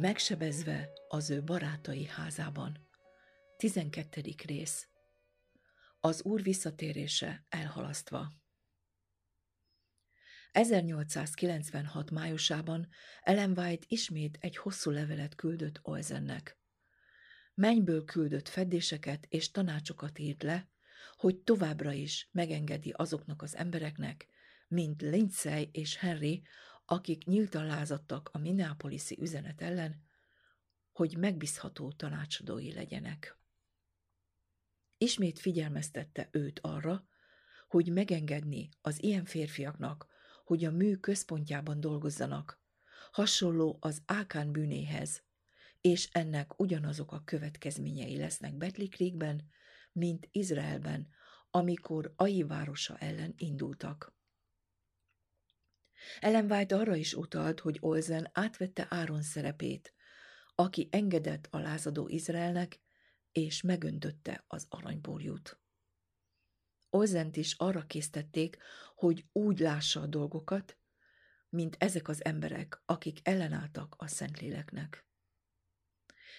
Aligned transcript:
megsebezve 0.00 0.90
az 1.08 1.30
ő 1.30 1.42
barátai 1.42 2.06
házában. 2.06 2.88
12. 3.56 4.20
rész 4.46 4.88
Az 6.00 6.22
Úr 6.22 6.42
visszatérése 6.42 7.46
elhalasztva 7.48 8.32
1896. 10.52 12.10
májusában 12.10 12.88
Ellen 13.22 13.58
White 13.58 13.86
ismét 13.88 14.38
egy 14.40 14.56
hosszú 14.56 14.90
levelet 14.90 15.34
küldött 15.34 15.78
Olzennek. 15.82 16.58
Mennyből 17.54 18.04
küldött 18.04 18.48
fedéseket 18.48 19.26
és 19.28 19.50
tanácsokat 19.50 20.18
írt 20.18 20.42
le, 20.42 20.68
hogy 21.16 21.36
továbbra 21.36 21.92
is 21.92 22.28
megengedi 22.32 22.90
azoknak 22.90 23.42
az 23.42 23.56
embereknek, 23.56 24.26
mint 24.68 25.02
Lindsay 25.02 25.68
és 25.72 25.96
Henry, 25.96 26.42
akik 26.90 27.24
nyíltan 27.24 27.66
lázadtak 27.66 28.30
a 28.32 28.38
Minneapolis-i 28.38 29.18
üzenet 29.20 29.60
ellen, 29.62 30.02
hogy 30.92 31.16
megbízható 31.16 31.92
tanácsadói 31.92 32.72
legyenek. 32.72 33.38
Ismét 34.98 35.38
figyelmeztette 35.38 36.28
őt 36.32 36.60
arra, 36.60 37.08
hogy 37.68 37.92
megengedni 37.92 38.68
az 38.80 39.02
ilyen 39.02 39.24
férfiaknak, 39.24 40.06
hogy 40.44 40.64
a 40.64 40.70
mű 40.70 40.96
központjában 40.96 41.80
dolgozzanak, 41.80 42.60
hasonló 43.12 43.78
az 43.80 44.02
Ákán 44.06 44.52
bűnéhez, 44.52 45.22
és 45.80 46.08
ennek 46.12 46.60
ugyanazok 46.60 47.12
a 47.12 47.22
következményei 47.24 48.16
lesznek 48.16 48.54
Betlikrékben, 48.54 49.48
mint 49.92 50.28
Izraelben, 50.30 51.08
amikor 51.50 52.12
Ai 52.16 52.42
városa 52.42 52.98
ellen 52.98 53.34
indultak. 53.36 54.17
Ellen 56.20 56.50
White 56.50 56.76
arra 56.76 56.94
is 56.94 57.14
utalt, 57.14 57.60
hogy 57.60 57.78
Olzen 57.80 58.30
átvette 58.32 58.86
Áron 58.90 59.22
szerepét, 59.22 59.94
aki 60.54 60.88
engedett 60.90 61.48
a 61.50 61.58
lázadó 61.58 62.08
Izraelnek, 62.08 62.80
és 63.32 63.62
megöntötte 63.62 64.44
az 64.46 64.66
aranyborjút. 64.68 65.60
Olzent 66.90 67.36
is 67.36 67.54
arra 67.54 67.86
késztették, 67.86 68.56
hogy 68.94 69.24
úgy 69.32 69.58
lássa 69.58 70.00
a 70.00 70.06
dolgokat, 70.06 70.78
mint 71.48 71.76
ezek 71.78 72.08
az 72.08 72.24
emberek, 72.24 72.82
akik 72.84 73.18
ellenálltak 73.22 73.94
a 73.98 74.06
Szentléleknek. 74.06 75.06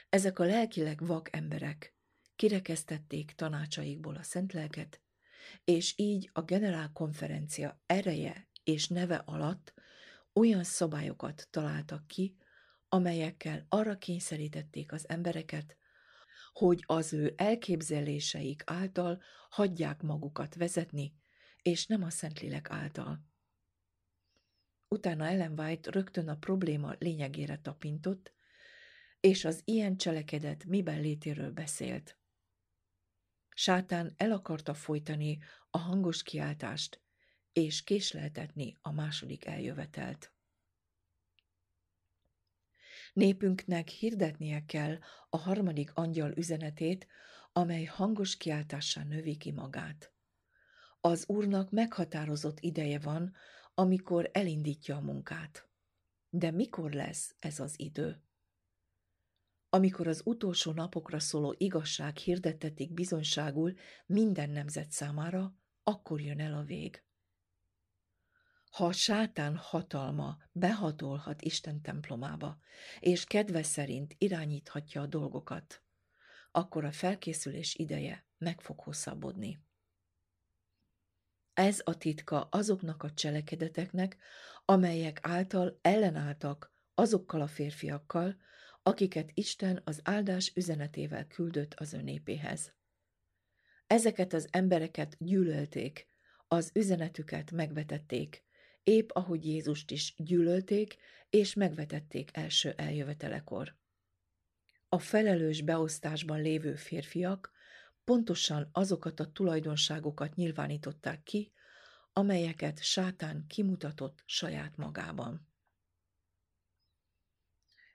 Ezek 0.09 0.39
a 0.39 0.43
lelkileg 0.43 1.05
vak 1.05 1.35
emberek 1.35 1.95
kirekesztették 2.35 3.31
tanácsaikból 3.31 4.15
a 4.15 4.23
Szentlelket, 4.23 5.01
és 5.63 5.93
így 5.97 6.29
a 6.33 6.41
generálkonferencia 6.41 7.81
ereje 7.85 8.48
és 8.69 8.87
neve 8.87 9.15
alatt 9.15 9.73
olyan 10.33 10.63
szabályokat 10.63 11.47
találtak 11.49 12.07
ki, 12.07 12.37
amelyekkel 12.87 13.65
arra 13.69 13.97
kényszerítették 13.97 14.91
az 14.91 15.09
embereket, 15.09 15.77
hogy 16.53 16.83
az 16.85 17.13
ő 17.13 17.33
elképzeléseik 17.37 18.63
által 18.65 19.21
hagyják 19.49 20.01
magukat 20.01 20.55
vezetni, 20.55 21.15
és 21.61 21.85
nem 21.85 22.03
a 22.03 22.09
Szentlélek 22.09 22.69
által. 22.69 23.25
Utána 24.87 25.27
Ellen 25.27 25.59
White 25.59 25.91
rögtön 25.91 26.27
a 26.27 26.37
probléma 26.37 26.93
lényegére 26.99 27.57
tapintott, 27.57 28.33
és 29.19 29.45
az 29.45 29.61
ilyen 29.65 29.97
cselekedet 29.97 30.65
miben 30.65 31.01
létéről 31.01 31.51
beszélt. 31.51 32.17
Sátán 33.49 34.13
el 34.17 34.31
akarta 34.31 34.73
folytani 34.73 35.39
a 35.69 35.77
hangos 35.77 36.23
kiáltást, 36.23 37.01
és 37.61 37.83
késleltetni 37.83 38.77
a 38.81 38.91
második 38.91 39.45
eljövetelt. 39.45 40.33
Népünknek 43.13 43.87
hirdetnie 43.87 44.65
kell 44.65 44.97
a 45.29 45.37
harmadik 45.37 45.93
angyal 45.93 46.31
üzenetét, 46.31 47.07
amely 47.53 47.83
hangos 47.83 48.37
kiáltással 48.37 49.03
növi 49.03 49.37
ki 49.37 49.51
magát. 49.51 50.13
Az 51.01 51.23
Úrnak 51.27 51.71
meghatározott 51.71 52.59
ideje 52.59 52.99
van, 52.99 53.35
amikor 53.73 54.29
elindítja 54.33 54.95
a 54.95 55.01
munkát. 55.01 55.69
De 56.29 56.51
mikor 56.51 56.91
lesz 56.91 57.35
ez 57.39 57.59
az 57.59 57.79
idő? 57.79 58.23
Amikor 59.69 60.07
az 60.07 60.21
utolsó 60.25 60.71
napokra 60.71 61.19
szóló 61.19 61.55
igazság 61.57 62.17
hirdetetik 62.17 62.93
bizonyságul 62.93 63.73
minden 64.05 64.49
nemzet 64.49 64.91
számára, 64.91 65.55
akkor 65.83 66.21
jön 66.21 66.39
el 66.39 66.53
a 66.53 66.63
vég. 66.63 67.03
Ha 68.69 68.85
a 68.85 68.91
sátán 68.91 69.55
hatalma 69.55 70.37
behatolhat 70.51 71.41
Isten 71.41 71.81
templomába, 71.81 72.59
és 72.99 73.23
kedve 73.23 73.63
szerint 73.63 74.15
irányíthatja 74.17 75.01
a 75.01 75.05
dolgokat, 75.05 75.83
akkor 76.51 76.85
a 76.85 76.91
felkészülés 76.91 77.75
ideje 77.75 78.25
meg 78.37 78.61
fog 78.61 78.79
hosszabbodni. 78.79 79.59
Ez 81.53 81.81
a 81.83 81.97
titka 81.97 82.41
azoknak 82.41 83.03
a 83.03 83.13
cselekedeteknek, 83.13 84.17
amelyek 84.65 85.19
által 85.21 85.79
ellenálltak 85.81 86.73
azokkal 86.93 87.41
a 87.41 87.47
férfiakkal, 87.47 88.35
akiket 88.83 89.31
Isten 89.33 89.81
az 89.83 89.99
áldás 90.03 90.51
üzenetével 90.55 91.27
küldött 91.27 91.73
az 91.73 91.93
ő 91.93 92.01
népéhez. 92.01 92.73
Ezeket 93.87 94.33
az 94.33 94.47
embereket 94.51 95.15
gyűlölték, 95.19 96.07
az 96.47 96.71
üzenetüket 96.73 97.51
megvetették, 97.51 98.43
épp 98.83 99.09
ahogy 99.13 99.45
Jézust 99.45 99.91
is 99.91 100.13
gyűlölték 100.17 100.97
és 101.29 101.53
megvetették 101.53 102.37
első 102.37 102.71
eljövetelekor. 102.71 103.77
A 104.89 104.99
felelős 104.99 105.61
beosztásban 105.61 106.41
lévő 106.41 106.75
férfiak 106.75 107.51
pontosan 108.03 108.69
azokat 108.71 109.19
a 109.19 109.31
tulajdonságokat 109.31 110.35
nyilvánították 110.35 111.23
ki, 111.23 111.53
amelyeket 112.13 112.83
sátán 112.83 113.45
kimutatott 113.47 114.23
saját 114.25 114.77
magában. 114.77 115.47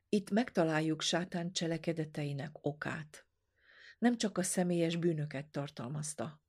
Itt 0.09 0.31
megtaláljuk 0.31 1.03
sátán 1.03 1.53
cselekedeteinek 1.53 2.51
okát. 2.61 3.27
Nem 3.99 4.17
csak 4.17 4.39
a 4.39 4.43
személyes 4.43 4.97
bűnöket 4.97 5.47
tartalmazta, 5.47 6.44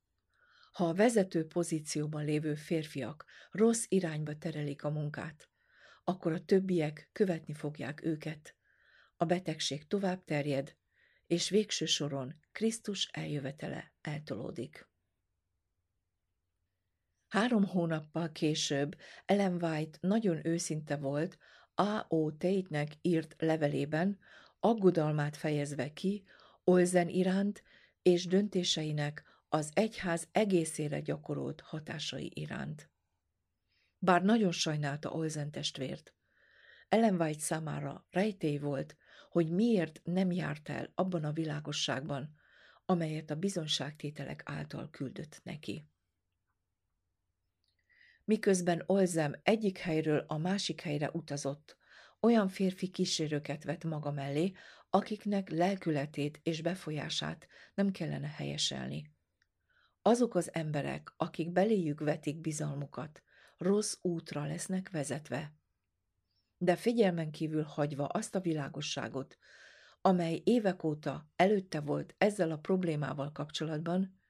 ha 0.75 0.87
a 0.87 0.93
vezető 0.93 1.47
pozícióban 1.47 2.25
lévő 2.25 2.55
férfiak 2.55 3.25
rossz 3.51 3.85
irányba 3.87 4.37
terelik 4.37 4.83
a 4.83 4.89
munkát, 4.89 5.49
akkor 6.03 6.31
a 6.31 6.45
többiek 6.45 7.09
követni 7.11 7.53
fogják 7.53 8.05
őket. 8.05 8.55
A 9.17 9.25
betegség 9.25 9.87
tovább 9.87 10.23
terjed, 10.23 10.75
és 11.27 11.49
végső 11.49 11.85
soron 11.85 12.35
Krisztus 12.51 13.09
eljövetele 13.11 13.93
eltolódik. 14.01 14.87
Három 17.27 17.65
hónappal 17.65 18.31
később 18.31 18.95
Ellen 19.25 19.63
White 19.63 19.97
nagyon 20.01 20.47
őszinte 20.47 20.95
volt 20.97 21.37
A.O. 21.73 22.31
Tate-nek 22.31 22.91
írt 23.01 23.35
levelében, 23.37 24.19
aggodalmát 24.59 25.37
fejezve 25.37 25.93
ki 25.93 26.23
Olzen 26.63 27.09
iránt 27.09 27.63
és 28.01 28.25
döntéseinek 28.25 29.34
az 29.49 29.71
egyház 29.73 30.27
egészére 30.31 30.99
gyakorolt 30.99 31.61
hatásai 31.61 32.31
iránt. 32.33 32.89
Bár 33.97 34.23
nagyon 34.23 34.51
sajnálta 34.51 35.11
Olzen 35.11 35.51
testvért, 35.51 36.13
Ellen 36.89 37.21
White 37.21 37.39
számára 37.39 38.07
rejtély 38.09 38.57
volt, 38.57 38.95
hogy 39.29 39.51
miért 39.51 40.01
nem 40.03 40.31
járt 40.31 40.69
el 40.69 40.91
abban 40.95 41.23
a 41.23 41.31
világosságban, 41.31 42.35
amelyet 42.85 43.29
a 43.29 43.35
bizonságtételek 43.35 44.41
által 44.45 44.89
küldött 44.89 45.39
neki. 45.43 45.89
Miközben 48.23 48.83
Olzem 48.85 49.33
egyik 49.43 49.77
helyről 49.77 50.23
a 50.27 50.37
másik 50.37 50.81
helyre 50.81 51.09
utazott, 51.13 51.77
olyan 52.19 52.47
férfi 52.47 52.87
kísérőket 52.87 53.63
vett 53.63 53.83
maga 53.83 54.11
mellé, 54.11 54.51
akiknek 54.89 55.49
lelkületét 55.49 56.39
és 56.43 56.61
befolyását 56.61 57.47
nem 57.73 57.91
kellene 57.91 58.27
helyeselni. 58.27 59.14
Azok 60.07 60.35
az 60.35 60.53
emberek, 60.53 61.13
akik 61.17 61.51
beléjük 61.51 61.99
vetik 61.99 62.41
bizalmukat, 62.41 63.23
rossz 63.57 63.97
útra 64.01 64.45
lesznek 64.45 64.89
vezetve. 64.89 65.53
De 66.57 66.75
figyelmen 66.75 67.31
kívül 67.31 67.63
hagyva 67.63 68.05
azt 68.05 68.35
a 68.35 68.39
világosságot, 68.39 69.37
amely 70.01 70.41
évek 70.43 70.83
óta 70.83 71.31
előtte 71.35 71.79
volt 71.79 72.15
ezzel 72.17 72.51
a 72.51 72.57
problémával 72.57 73.31
kapcsolatban, 73.31 74.21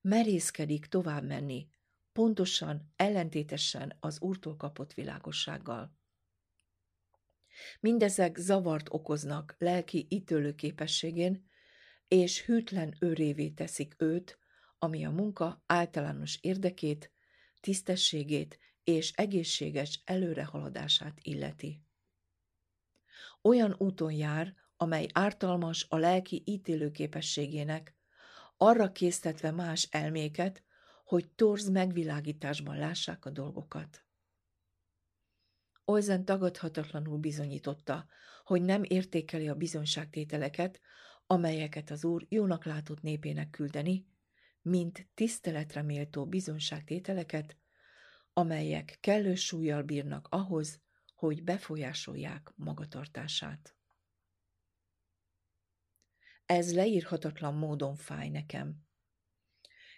merészkedik 0.00 0.86
tovább 0.86 1.24
menni, 1.24 1.68
pontosan 2.12 2.92
ellentétesen 2.96 3.96
az 4.00 4.20
úrtól 4.20 4.56
kapott 4.56 4.92
világossággal. 4.92 5.96
Mindezek 7.80 8.36
zavart 8.36 8.88
okoznak 8.90 9.54
lelki 9.58 10.06
ítélő 10.10 10.54
képességén, 10.54 11.48
és 12.08 12.44
hűtlen 12.44 12.96
őrévé 13.00 13.50
teszik 13.50 13.94
őt, 13.96 14.38
ami 14.78 15.04
a 15.04 15.10
munka 15.10 15.62
általános 15.66 16.38
érdekét, 16.40 17.12
tisztességét 17.60 18.58
és 18.84 19.12
egészséges 19.12 20.00
előrehaladását 20.04 21.18
illeti. 21.22 21.82
olyan 23.42 23.74
úton 23.78 24.12
jár, 24.12 24.54
amely 24.76 25.06
ártalmas 25.12 25.86
a 25.88 25.96
lelki 25.96 26.42
ítélőképességének, 26.46 27.96
arra 28.56 28.92
késztetve 28.92 29.50
más 29.50 29.88
elméket, 29.90 30.62
hogy 31.04 31.28
torz 31.28 31.68
megvilágításban 31.68 32.76
lássák 32.76 33.24
a 33.24 33.30
dolgokat. 33.30 34.04
Olzen 35.84 36.24
tagadhatatlanul 36.24 37.18
bizonyította, 37.18 38.06
hogy 38.44 38.62
nem 38.62 38.82
értékeli 38.82 39.48
a 39.48 39.54
bizonyságtételeket, 39.54 40.80
amelyeket 41.26 41.90
az 41.90 42.04
úr 42.04 42.26
jónak 42.28 42.64
látott 42.64 43.02
népének 43.02 43.50
küldeni, 43.50 44.06
mint 44.68 45.08
tiszteletre 45.14 45.82
méltó 45.82 46.26
bizonyságtételeket, 46.26 47.56
amelyek 48.32 48.98
kellő 49.00 49.34
súlyjal 49.34 49.82
bírnak 49.82 50.28
ahhoz, 50.30 50.80
hogy 51.14 51.44
befolyásolják 51.44 52.52
magatartását. 52.56 53.74
Ez 56.46 56.74
leírhatatlan 56.74 57.54
módon 57.54 57.96
fáj 57.96 58.28
nekem. 58.28 58.86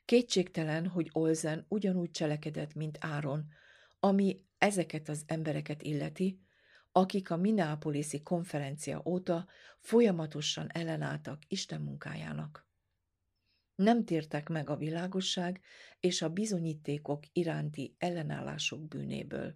Kétségtelen, 0.04 0.86
hogy 0.86 1.08
Olzen 1.12 1.66
ugyanúgy 1.68 2.10
cselekedett, 2.10 2.74
mint 2.74 2.98
Áron, 3.00 3.48
ami 4.00 4.44
ezeket 4.58 5.08
az 5.08 5.24
embereket 5.26 5.82
illeti, 5.82 6.40
akik 6.92 7.30
a 7.30 7.36
Minneapolis-i 7.36 8.22
konferencia 8.22 9.02
óta 9.04 9.46
folyamatosan 9.78 10.72
ellenálltak 10.72 11.42
Isten 11.48 11.80
munkájának. 11.80 12.69
Nem 13.80 14.04
tértek 14.04 14.48
meg 14.48 14.70
a 14.70 14.76
világosság 14.76 15.60
és 16.00 16.22
a 16.22 16.28
bizonyítékok 16.28 17.24
iránti 17.32 17.94
ellenállások 17.98 18.88
bűnéből. 18.88 19.54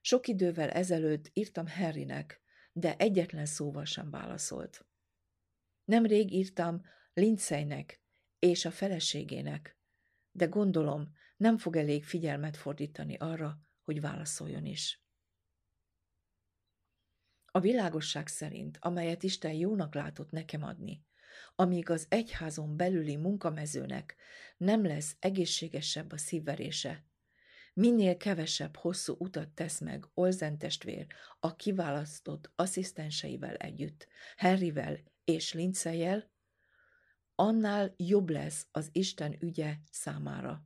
Sok 0.00 0.26
idővel 0.26 0.70
ezelőtt 0.70 1.30
írtam 1.32 1.66
Harrynek, 1.66 2.40
de 2.72 2.96
egyetlen 2.96 3.46
szóval 3.46 3.84
sem 3.84 4.10
válaszolt. 4.10 4.86
Nemrég 5.84 6.32
írtam 6.32 6.82
Lindsaynek 7.14 8.02
és 8.38 8.64
a 8.64 8.70
feleségének, 8.70 9.78
de 10.30 10.46
gondolom, 10.46 11.12
nem 11.36 11.58
fog 11.58 11.76
elég 11.76 12.04
figyelmet 12.04 12.56
fordítani 12.56 13.16
arra, 13.16 13.58
hogy 13.84 14.00
válaszoljon 14.00 14.64
is. 14.64 15.02
A 17.46 17.60
világosság 17.60 18.26
szerint, 18.26 18.78
amelyet 18.80 19.22
Isten 19.22 19.52
jónak 19.52 19.94
látott 19.94 20.30
nekem 20.30 20.62
adni, 20.62 21.06
amíg 21.54 21.90
az 21.90 22.06
egyházon 22.08 22.76
belüli 22.76 23.16
munkamezőnek 23.16 24.16
nem 24.56 24.84
lesz 24.84 25.16
egészségesebb 25.18 26.12
a 26.12 26.18
szívverése, 26.18 27.04
minél 27.78 28.16
kevesebb 28.16 28.76
hosszú 28.76 29.14
utat 29.18 29.48
tesz 29.48 29.80
meg 29.80 30.06
Olzen 30.14 30.58
testvér 30.58 31.06
a 31.40 31.56
kiválasztott 31.56 32.50
asszisztenseivel 32.56 33.54
együtt, 33.54 34.08
Henryvel 34.36 34.98
és 35.24 35.52
Lindsayjel, 35.52 36.30
annál 37.34 37.94
jobb 37.96 38.28
lesz 38.28 38.66
az 38.70 38.88
Isten 38.92 39.36
ügye 39.40 39.76
számára. 39.90 40.62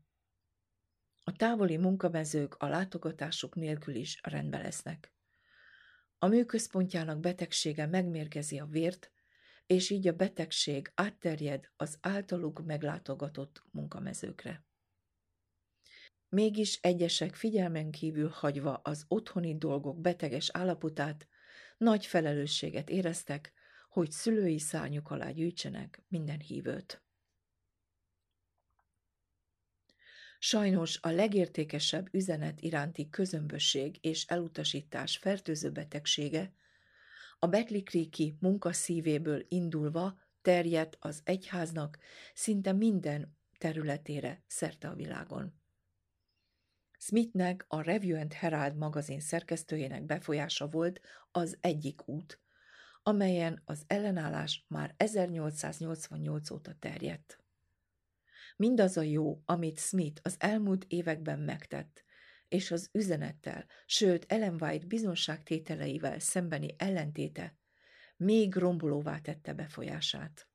A 1.25 1.33
távoli 1.33 1.77
munkamezők 1.77 2.55
a 2.55 2.67
látogatásuk 2.67 3.55
nélkül 3.55 3.95
is 3.95 4.19
rendbe 4.23 4.59
lesznek. 4.59 5.13
A 6.19 6.27
műközpontjának 6.27 7.21
betegsége 7.21 7.87
megmérgezi 7.87 8.59
a 8.59 8.67
vért, 8.67 9.11
és 9.67 9.91
így 9.91 10.09
a 10.09 10.13
betegség 10.13 10.93
átterjed 10.95 11.71
az 11.77 11.99
általuk 12.01 12.65
meglátogatott 12.65 13.63
munkamezőkre. 13.71 14.65
Mégis 16.29 16.79
egyesek 16.81 17.35
figyelmen 17.35 17.91
kívül 17.91 18.29
hagyva 18.29 18.75
az 18.75 19.05
otthoni 19.09 19.59
dolgok 19.59 20.01
beteges 20.01 20.51
állapotát, 20.53 21.29
nagy 21.79 22.07
felelősséget 22.07 22.91
éreztek, 22.91 23.53
hogy 23.89 24.11
szülői 24.11 24.59
szárnyuk 24.59 25.11
alá 25.11 25.31
gyűjtsenek 25.31 26.03
minden 26.09 26.41
hívőt. 26.41 27.03
Sajnos 30.39 30.99
a 31.01 31.09
legértékesebb 31.09 32.15
üzenet 32.15 32.61
iránti 32.61 33.09
közömbösség 33.09 33.99
és 34.01 34.25
elutasítás 34.25 35.17
fertőző 35.17 35.71
betegsége 35.71 36.55
a 37.43 37.47
Beklikréki 37.47 38.37
munka 38.41 38.73
szívéből 38.73 39.45
indulva 39.49 40.19
terjedt 40.43 40.97
az 41.01 41.21
egyháznak 41.25 41.99
szinte 42.35 42.73
minden 42.73 43.37
területére 43.59 44.43
szerte 44.47 44.89
a 44.89 44.95
világon. 44.95 45.55
Smithnek, 46.99 47.65
a 47.69 47.81
Review 47.81 48.19
and 48.19 48.33
Herald 48.33 48.77
magazin 48.77 49.21
szerkesztőjének 49.21 50.05
befolyása 50.05 50.69
volt 50.69 51.01
az 51.31 51.57
egyik 51.61 52.09
út, 52.09 52.41
amelyen 53.03 53.63
az 53.65 53.85
ellenállás 53.87 54.65
már 54.69 54.95
1888 54.97 56.51
óta 56.51 56.75
terjedt. 56.79 57.39
Mindaz 58.57 58.97
a 58.97 59.03
jó, 59.03 59.43
amit 59.45 59.79
Smith 59.79 60.21
az 60.25 60.37
elmúlt 60.39 60.85
években 60.89 61.39
megtett, 61.39 62.05
és 62.53 62.71
az 62.71 62.89
üzenettel, 62.93 63.67
sőt 63.87 64.25
Ellen 64.29 64.63
White 64.63 64.87
bizonságtételeivel 64.87 66.19
szembeni 66.19 66.75
ellentéte 66.79 67.57
még 68.17 68.55
rombolóvá 68.55 69.19
tette 69.19 69.53
befolyását. 69.53 70.49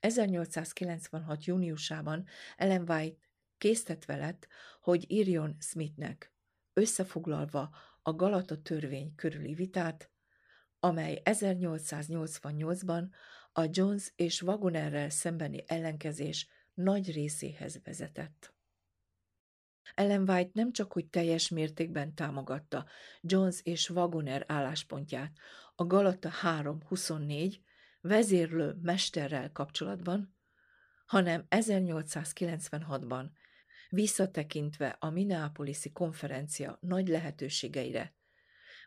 1896. 0.00 1.44
júniusában 1.44 2.26
Ellen 2.56 2.90
White 2.90 3.18
késztetve 3.58 4.16
lett, 4.16 4.48
hogy 4.80 5.04
írjon 5.10 5.56
Smithnek, 5.60 6.32
összefoglalva 6.72 7.70
a 8.02 8.12
Galata 8.12 8.62
törvény 8.62 9.14
körüli 9.14 9.54
vitát, 9.54 10.10
amely 10.80 11.20
1888-ban 11.24 13.08
a 13.52 13.64
Jones 13.70 14.12
és 14.16 14.42
Wagonerrel 14.42 15.10
szembeni 15.10 15.64
ellenkezés 15.66 16.48
nagy 16.74 17.12
részéhez 17.12 17.80
vezetett. 17.84 18.57
Ellen 19.94 20.28
White 20.30 20.50
nem 20.52 20.72
csak, 20.72 20.92
hogy 20.92 21.06
teljes 21.06 21.48
mértékben 21.48 22.14
támogatta 22.14 22.86
Jones 23.20 23.60
és 23.62 23.90
Wagoner 23.90 24.44
álláspontját 24.46 25.32
a 25.74 25.86
Galata 25.86 26.30
3.24 26.42 27.56
vezérlő 28.00 28.76
mesterrel 28.82 29.52
kapcsolatban, 29.52 30.36
hanem 31.06 31.46
1896-ban 31.50 33.30
visszatekintve 33.88 34.96
a 35.00 35.10
Minneapolis-i 35.10 35.92
konferencia 35.92 36.78
nagy 36.80 37.08
lehetőségeire, 37.08 38.16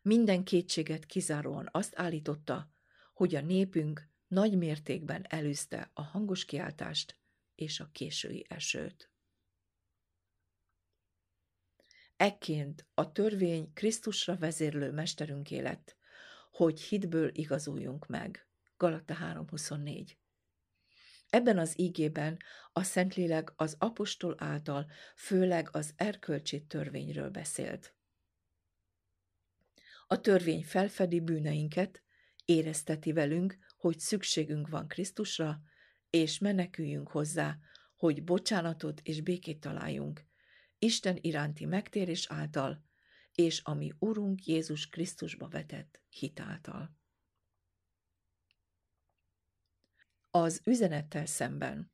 minden 0.01 0.43
kétséget 0.43 1.05
kizáróan 1.05 1.70
azt 1.72 1.93
állította, 1.96 2.72
hogy 3.13 3.36
a 3.36 3.41
népünk 3.41 4.10
nagy 4.27 4.58
mértékben 4.58 5.25
elűzte 5.29 5.91
a 5.93 6.01
hangos 6.01 6.46
kiáltást 6.46 7.17
és 7.55 7.79
a 7.79 7.89
késői 7.91 8.46
esőt. 8.50 9.11
Ekként 12.21 12.87
a 12.93 13.11
törvény 13.11 13.73
Krisztusra 13.73 14.37
vezérlő 14.37 14.91
mesterünk 14.91 15.51
élet, 15.51 15.97
hogy 16.51 16.81
hitből 16.81 17.29
igazuljunk 17.33 18.07
meg. 18.07 18.47
Galata 18.77 19.15
3.24 19.15 20.11
Ebben 21.29 21.57
az 21.57 21.79
ígében 21.79 22.37
a 22.71 22.83
Szentlélek 22.83 23.53
az 23.55 23.75
apostol 23.79 24.35
által 24.37 24.91
főleg 25.15 25.69
az 25.71 25.93
erkölcsi 25.95 26.65
törvényről 26.65 27.29
beszélt. 27.29 27.95
A 30.07 30.19
törvény 30.19 30.63
felfedi 30.63 31.19
bűneinket, 31.19 32.03
érezteti 32.45 33.11
velünk, 33.11 33.57
hogy 33.77 33.99
szükségünk 33.99 34.67
van 34.67 34.87
Krisztusra, 34.87 35.61
és 36.09 36.39
meneküljünk 36.39 37.09
hozzá, 37.09 37.57
hogy 37.95 38.23
bocsánatot 38.23 38.99
és 39.03 39.21
békét 39.21 39.59
találjunk, 39.59 40.29
Isten 40.83 41.17
iránti 41.21 41.65
megtérés 41.65 42.27
által, 42.29 42.83
és 43.31 43.59
ami 43.59 43.93
Urunk 44.00 44.45
Jézus 44.45 44.89
Krisztusba 44.89 45.47
vetett 45.47 46.01
hitáltal. 46.09 46.97
Az 50.31 50.61
üzenettel 50.65 51.25
szemben, 51.25 51.91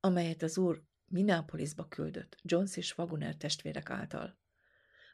amelyet 0.00 0.42
az 0.42 0.58
Úr 0.58 0.82
Minneapolisba 1.04 1.88
küldött 1.88 2.36
Jones 2.42 2.76
és 2.76 2.98
Wagoner 2.98 3.36
testvérek 3.36 3.90
által, 3.90 4.38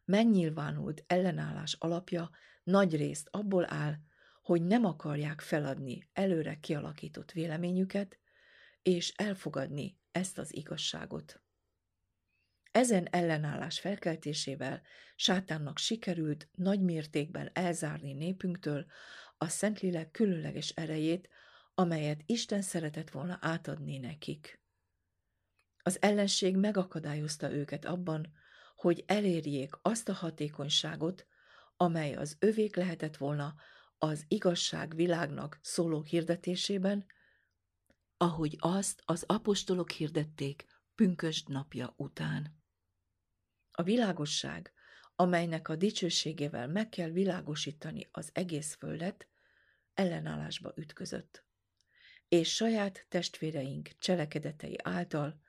megnyilvánult 0.04 1.04
ellenállás 1.06 1.72
alapja 1.72 2.30
nagy 2.62 2.96
részt 2.96 3.28
abból 3.30 3.72
áll, 3.72 3.94
hogy 4.42 4.62
nem 4.62 4.84
akarják 4.84 5.40
feladni 5.40 6.08
előre 6.12 6.60
kialakított 6.60 7.32
véleményüket, 7.32 8.18
és 8.82 9.10
elfogadni 9.10 9.98
ezt 10.10 10.38
az 10.38 10.54
igazságot. 10.54 11.40
Ezen 12.76 13.08
ellenállás 13.10 13.80
felkeltésével 13.80 14.82
sátánnak 15.14 15.78
sikerült 15.78 16.48
nagy 16.52 16.80
mértékben 16.80 17.50
elzárni 17.52 18.12
népünktől 18.12 18.86
a 19.38 19.48
Szentlélek 19.48 20.10
különleges 20.10 20.68
erejét, 20.68 21.28
amelyet 21.74 22.20
Isten 22.26 22.62
szeretett 22.62 23.10
volna 23.10 23.38
átadni 23.40 23.98
nekik. 23.98 24.60
Az 25.82 26.02
ellenség 26.02 26.56
megakadályozta 26.56 27.52
őket 27.52 27.84
abban, 27.84 28.32
hogy 28.74 29.04
elérjék 29.06 29.74
azt 29.82 30.08
a 30.08 30.12
hatékonyságot, 30.12 31.26
amely 31.76 32.14
az 32.14 32.36
övék 32.38 32.76
lehetett 32.76 33.16
volna 33.16 33.54
az 33.98 34.24
igazság 34.28 34.94
világnak 34.94 35.58
szóló 35.62 36.02
hirdetésében, 36.02 37.06
ahogy 38.16 38.56
azt 38.58 39.02
az 39.04 39.24
apostolok 39.26 39.90
hirdették 39.90 40.64
pünkösd 40.94 41.48
napja 41.48 41.94
után. 41.96 42.64
A 43.78 43.82
világosság, 43.82 44.72
amelynek 45.16 45.68
a 45.68 45.76
dicsőségével 45.76 46.68
meg 46.68 46.88
kell 46.88 47.10
világosítani 47.10 48.08
az 48.10 48.30
egész 48.32 48.74
földet, 48.74 49.28
ellenállásba 49.94 50.72
ütközött, 50.76 51.44
és 52.28 52.54
saját 52.54 53.06
testvéreink 53.08 53.88
cselekedetei 53.98 54.78
által 54.82 55.40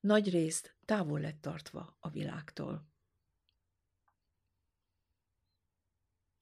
nagy 0.00 0.30
részt 0.30 0.76
távol 0.84 1.20
lett 1.20 1.40
tartva 1.40 1.96
a 2.00 2.10
világtól. 2.10 2.88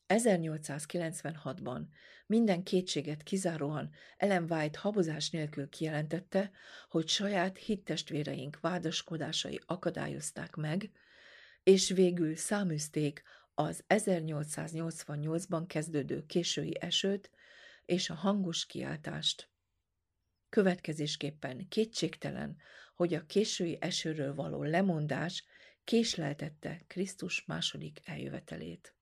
1896-ban 0.09 1.83
minden 2.27 2.63
kétséget 2.63 3.23
kizáróan 3.23 3.91
Ellen 4.17 4.53
White 4.53 4.79
habozás 4.79 5.31
nélkül 5.31 5.69
kijelentette, 5.69 6.51
hogy 6.89 7.09
saját 7.09 7.59
hittestvéreink 7.59 8.61
vádaskodásai 8.61 9.61
akadályozták 9.67 10.55
meg, 10.55 10.91
és 11.65 11.91
végül 11.91 12.37
száműzték 12.37 13.23
az 13.55 13.85
1888-ban 13.89 15.65
kezdődő 15.67 16.27
késői 16.27 16.77
esőt 16.81 17.31
és 17.85 18.11
a 18.11 18.15
hangos 18.15 18.67
kiáltást. 18.67 19.49
Következésképpen 20.49 21.69
kétségtelen, 21.69 22.57
hogy 22.95 23.15
a 23.15 23.27
késői 23.27 23.79
esőről 23.81 24.35
való 24.35 24.63
lemondás 24.63 25.45
késleltette 25.85 26.85
Krisztus 26.87 27.45
második 27.45 28.01
eljövetelét. 28.05 28.95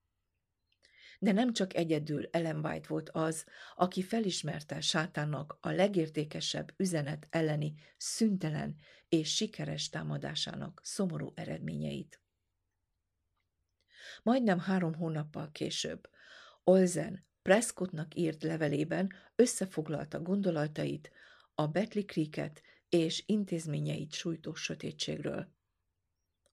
De 1.18 1.32
nem 1.32 1.52
csak 1.52 1.74
egyedül 1.74 2.28
Ellen 2.30 2.64
White 2.64 2.88
volt 2.88 3.10
az, 3.10 3.44
aki 3.76 4.02
felismerte 4.02 4.80
sátánnak 4.80 5.58
a 5.60 5.70
legértékesebb 5.70 6.74
üzenet 6.76 7.26
elleni 7.30 7.74
szüntelen 7.96 8.76
és 9.08 9.34
sikeres 9.34 9.88
támadásának 9.88 10.80
szomorú 10.84 11.32
eredményeit. 11.34 12.22
Majdnem 14.22 14.58
három 14.58 14.94
hónappal 14.94 15.50
később 15.52 16.08
Olzen 16.64 17.26
Prescottnak 17.42 18.14
írt 18.14 18.42
levelében 18.42 19.12
összefoglalta 19.36 20.20
gondolatait 20.20 21.10
a 21.54 21.66
Betli 21.66 22.04
Creeket 22.04 22.62
és 22.88 23.22
intézményeit 23.26 24.12
sújtó 24.12 24.54
sötétségről. 24.54 25.48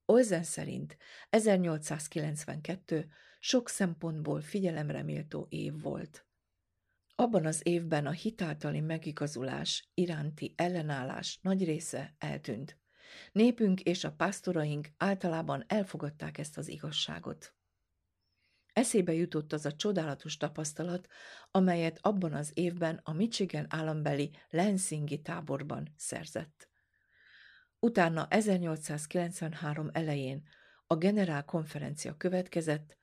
Olzen 0.06 0.44
szerint 0.44 0.98
1892 1.30 3.10
sok 3.39 3.70
szempontból 3.70 4.42
figyelemre 4.42 5.04
méltó 5.04 5.46
év 5.50 5.82
volt. 5.82 6.25
Abban 7.16 7.46
az 7.46 7.62
évben 7.63 8.06
a 8.06 8.12
hitáltali 8.12 8.80
megigazulás 8.80 9.89
iránti 9.94 10.54
ellenállás 10.58 11.39
nagy 11.42 11.66
része 11.66 12.16
eltűnt. 12.18 12.78
Népünk 13.32 13.82
és 13.82 14.04
a 14.04 14.12
pásztoraink 14.12 14.88
általában 14.98 15.63
elfogadták 15.68 16.38
ezt 16.38 16.58
az 16.58 16.68
igazságot. 16.68 17.54
Eszébe 18.74 19.13
jutott 19.13 19.54
az 19.54 19.66
a 19.66 19.75
csodálatos 19.75 20.38
tapasztalat, 20.38 21.08
amelyet 21.51 22.00
abban 22.01 22.34
az 22.34 22.51
évben 22.54 23.00
a 23.04 23.13
Michigan 23.13 23.66
állambeli 23.70 24.32
Lansingi 24.50 25.22
táborban 25.22 25.94
szerzett. 25.96 26.70
Utána 27.80 28.28
1893 28.28 29.89
elején 29.94 30.48
a 30.88 30.96
generál 30.96 31.46
konferencia 31.46 32.18
következett, 32.18 32.98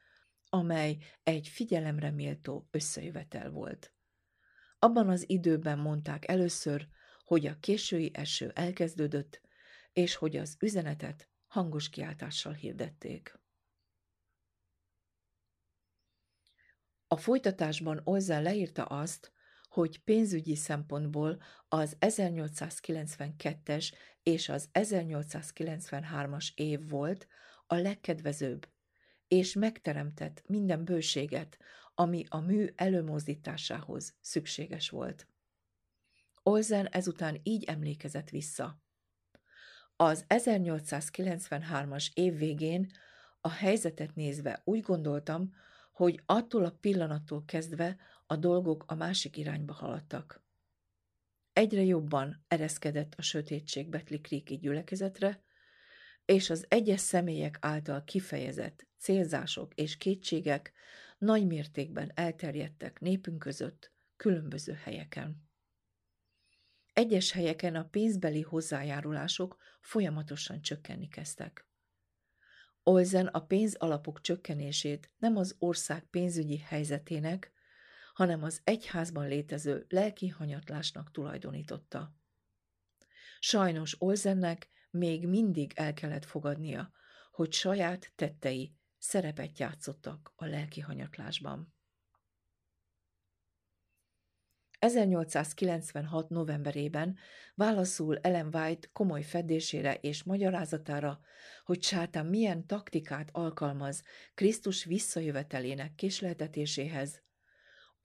amely 0.48 0.96
egy 1.22 1.48
figyelemre 1.48 2.10
méltó 2.10 2.68
összejövetel 2.70 3.50
volt. 3.50 3.92
Abban 4.78 5.08
az 5.08 5.24
időben 5.28 5.78
mondták 5.78 6.28
először, 6.28 6.88
hogy 7.24 7.46
a 7.46 7.58
késői 7.60 8.10
eső 8.14 8.50
elkezdődött, 8.54 9.40
és 9.96 10.14
hogy 10.14 10.36
az 10.36 10.56
üzenetet 10.60 11.28
hangos 11.46 11.88
kiáltással 11.88 12.52
hirdették. 12.52 13.40
A 17.06 17.16
folytatásban 17.16 18.00
Olzen 18.04 18.42
leírta 18.42 18.84
azt, 18.84 19.32
hogy 19.68 20.02
pénzügyi 20.02 20.54
szempontból 20.54 21.42
az 21.68 21.96
1892-es 22.00 23.92
és 24.22 24.48
az 24.48 24.68
1893-as 24.72 26.48
év 26.54 26.88
volt 26.88 27.26
a 27.66 27.74
legkedvezőbb, 27.74 28.68
és 29.28 29.54
megteremtett 29.54 30.42
minden 30.46 30.84
bőséget, 30.84 31.58
ami 31.94 32.24
a 32.28 32.38
mű 32.38 32.72
előmozdításához 32.74 34.14
szükséges 34.20 34.90
volt. 34.90 35.28
Olzen 36.42 36.86
ezután 36.86 37.40
így 37.42 37.64
emlékezett 37.64 38.30
vissza. 38.30 38.84
Az 39.96 40.24
1893-as 40.28 42.08
év 42.14 42.36
végén 42.36 42.90
a 43.40 43.50
helyzetet 43.50 44.14
nézve 44.14 44.60
úgy 44.64 44.80
gondoltam, 44.80 45.54
hogy 45.92 46.22
attól 46.26 46.64
a 46.64 46.76
pillanattól 46.80 47.44
kezdve 47.44 47.96
a 48.26 48.36
dolgok 48.36 48.84
a 48.86 48.94
másik 48.94 49.36
irányba 49.36 49.72
haladtak. 49.72 50.44
Egyre 51.52 51.82
jobban 51.82 52.44
ereszkedett 52.48 53.14
a 53.16 53.22
sötétség 53.22 53.88
Betli 53.88 54.20
Kríki 54.20 54.56
gyülekezetre, 54.56 55.42
és 56.24 56.50
az 56.50 56.66
egyes 56.68 57.00
személyek 57.00 57.58
által 57.60 58.04
kifejezett 58.04 58.86
célzások 58.98 59.74
és 59.74 59.96
kétségek 59.96 60.72
nagy 61.18 61.46
mértékben 61.46 62.12
elterjedtek 62.14 63.00
népünk 63.00 63.38
között 63.38 63.92
különböző 64.16 64.72
helyeken. 64.72 65.45
Egyes 66.96 67.32
helyeken 67.32 67.74
a 67.74 67.84
pénzbeli 67.84 68.40
hozzájárulások 68.40 69.56
folyamatosan 69.80 70.62
csökkenni 70.62 71.08
kezdtek. 71.08 71.68
Olzen 72.82 73.26
a 73.26 73.40
pénzalapok 73.40 74.20
csökkenését 74.20 75.10
nem 75.18 75.36
az 75.36 75.56
ország 75.58 76.04
pénzügyi 76.10 76.58
helyzetének, 76.58 77.52
hanem 78.14 78.42
az 78.42 78.60
egyházban 78.64 79.28
létező 79.28 79.86
lelki 79.88 80.28
hanyatlásnak 80.28 81.10
tulajdonította. 81.10 82.14
Sajnos 83.38 83.96
Olzennek 83.98 84.68
még 84.90 85.28
mindig 85.28 85.72
el 85.74 85.92
kellett 85.92 86.24
fogadnia, 86.24 86.92
hogy 87.30 87.52
saját 87.52 88.12
tettei 88.14 88.74
szerepet 88.98 89.58
játszottak 89.58 90.32
a 90.36 90.44
lelki 90.44 90.80
hanyatlásban. 90.80 91.75
1896. 94.78 96.28
novemberében 96.28 97.16
válaszul 97.54 98.18
Ellen 98.18 98.54
White 98.54 98.88
komoly 98.92 99.22
fedésére 99.22 99.94
és 99.94 100.22
magyarázatára, 100.22 101.20
hogy 101.64 101.82
sátán 101.82 102.26
milyen 102.26 102.66
taktikát 102.66 103.28
alkalmaz 103.32 104.02
Krisztus 104.34 104.84
visszajövetelének 104.84 105.94
késleltetéséhez, 105.94 107.24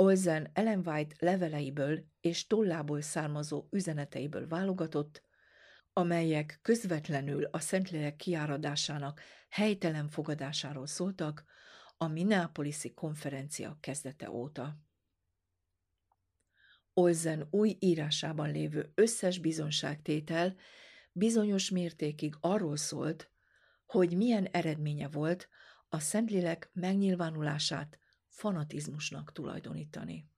Olzen 0.01 0.49
Ellen 0.53 0.87
White 0.87 1.15
leveleiből 1.19 2.05
és 2.21 2.47
tollából 2.47 3.01
származó 3.01 3.67
üzeneteiből 3.69 4.47
válogatott, 4.47 5.23
amelyek 5.93 6.59
közvetlenül 6.61 7.43
a 7.43 7.59
Szentlélek 7.59 8.15
kiáradásának 8.15 9.21
helytelen 9.49 10.09
fogadásáról 10.09 10.87
szóltak 10.87 11.43
a 11.97 12.07
Minneapolis-i 12.07 12.93
konferencia 12.93 13.77
kezdete 13.79 14.29
óta. 14.29 14.77
Olzen 16.93 17.47
új 17.49 17.77
írásában 17.79 18.51
lévő 18.51 18.91
összes 18.95 19.39
bizonságtétel 19.39 20.55
bizonyos 21.11 21.69
mértékig 21.69 22.35
arról 22.39 22.77
szólt, 22.77 23.29
hogy 23.85 24.17
milyen 24.17 24.45
eredménye 24.45 25.07
volt 25.07 25.49
a 25.89 25.99
Szentlélek 25.99 26.69
megnyilvánulását 26.73 27.99
fanatizmusnak 28.27 29.31
tulajdonítani. 29.31 30.29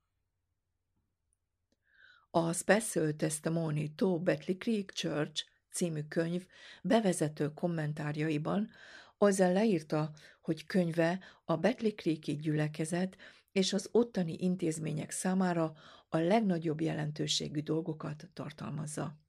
A 2.31 2.53
Special 2.53 3.11
Testimony 3.15 3.95
to 3.95 4.19
Betley 4.19 4.57
Creek 4.57 4.91
Church 4.91 5.45
című 5.71 6.01
könyv 6.01 6.45
bevezető 6.81 7.53
kommentárjaiban 7.53 8.69
Ozen 9.17 9.53
leírta, 9.53 10.11
hogy 10.41 10.65
könyve 10.65 11.19
a 11.45 11.57
Betley 11.57 11.91
Creeki 11.91 12.35
gyülekezet 12.35 13.17
és 13.51 13.73
az 13.73 13.89
ottani 13.91 14.35
intézmények 14.39 15.11
számára 15.11 15.73
a 16.13 16.17
legnagyobb 16.17 16.81
jelentőségű 16.81 17.61
dolgokat 17.61 18.29
tartalmazza. 18.33 19.19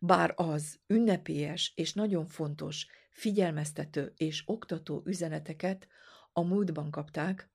Bár 0.00 0.32
az 0.36 0.80
ünnepélyes 0.86 1.72
és 1.74 1.92
nagyon 1.92 2.26
fontos, 2.26 2.86
figyelmeztető 3.10 4.12
és 4.16 4.42
oktató 4.46 5.02
üzeneteket 5.06 5.88
a 6.32 6.42
múltban 6.42 6.90
kapták, 6.90 7.50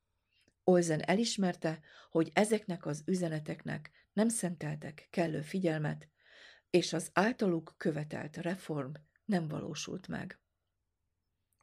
Olzen 0.63 1.01
elismerte, 1.01 1.81
hogy 2.09 2.31
ezeknek 2.33 2.85
az 2.85 3.03
üzeneteknek 3.05 3.91
nem 4.13 4.27
szenteltek 4.27 5.07
kellő 5.09 5.41
figyelmet, 5.41 6.09
és 6.69 6.93
az 6.93 7.09
általuk 7.13 7.73
követelt 7.77 8.37
reform 8.37 8.91
nem 9.25 9.47
valósult 9.47 10.07
meg. 10.07 10.39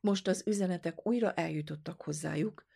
Most 0.00 0.28
az 0.28 0.42
üzenetek 0.46 1.06
újra 1.06 1.32
eljutottak 1.32 2.02
hozzájuk, 2.02 2.66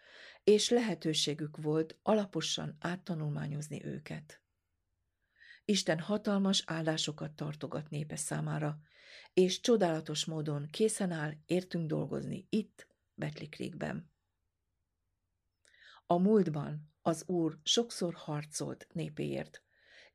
és 0.46 0.68
lehetőségük 0.68 1.56
volt 1.56 1.98
alaposan 2.02 2.76
áttanulmányozni 2.80 3.84
őket. 3.84 4.40
Isten 5.64 5.98
hatalmas 5.98 6.62
áldásokat 6.66 7.32
tartogat 7.32 7.90
népe 7.90 8.16
számára, 8.16 8.78
és 9.34 9.60
csodálatos 9.60 10.24
módon 10.24 10.66
készen 10.70 11.10
áll 11.10 11.32
értünk 11.46 11.86
dolgozni 11.86 12.46
itt, 12.48 12.86
Betlikrékben. 13.14 14.10
A 16.06 16.16
múltban 16.18 16.92
az 17.02 17.28
Úr 17.28 17.58
sokszor 17.62 18.14
harcolt 18.14 18.86
népéért, 18.92 19.62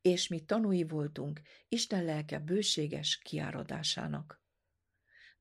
és 0.02 0.28
mi 0.28 0.39
tanúi 0.39 0.84
voltunk 0.84 1.41
Isten 1.67 2.04
lelke 2.04 2.39
bőséges 2.39 3.17
kiáradásának. 3.17 4.41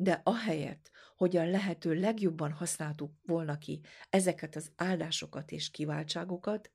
De 0.02 0.20
ahelyett, 0.24 0.90
hogy 1.16 1.36
a 1.36 1.44
lehető 1.44 1.94
legjobban 1.94 2.52
használtuk 2.52 3.12
volna 3.22 3.58
ki 3.58 3.80
ezeket 4.10 4.56
az 4.56 4.72
áldásokat 4.76 5.50
és 5.50 5.70
kiváltságokat, 5.70 6.72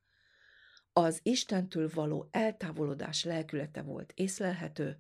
az 0.94 1.20
Istentől 1.24 1.90
való 1.94 2.28
eltávolodás 2.32 3.24
lelkülete 3.24 3.82
volt 3.82 4.12
észlelhető, 4.16 5.00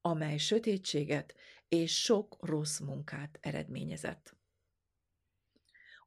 amely 0.00 0.36
sötétséget 0.36 1.34
és 1.68 2.02
sok 2.02 2.36
rossz 2.40 2.78
munkát 2.78 3.38
eredményezett. 3.40 4.36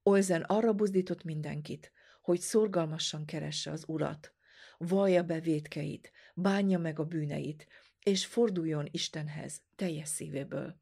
Olzen 0.03 0.41
arra 0.41 0.73
buzdított 0.73 1.23
mindenkit, 1.23 1.91
hogy 2.21 2.39
szorgalmasan 2.39 3.25
keresse 3.25 3.71
az 3.71 3.83
urat, 3.87 4.33
vallja 4.77 5.23
be 5.23 5.39
védkeit, 5.39 6.11
bánja 6.35 6.79
meg 6.79 6.99
a 6.99 7.05
bűneit, 7.05 7.67
és 7.99 8.25
forduljon 8.25 8.87
Istenhez 8.91 9.61
teljes 9.75 10.07
szívéből. 10.07 10.79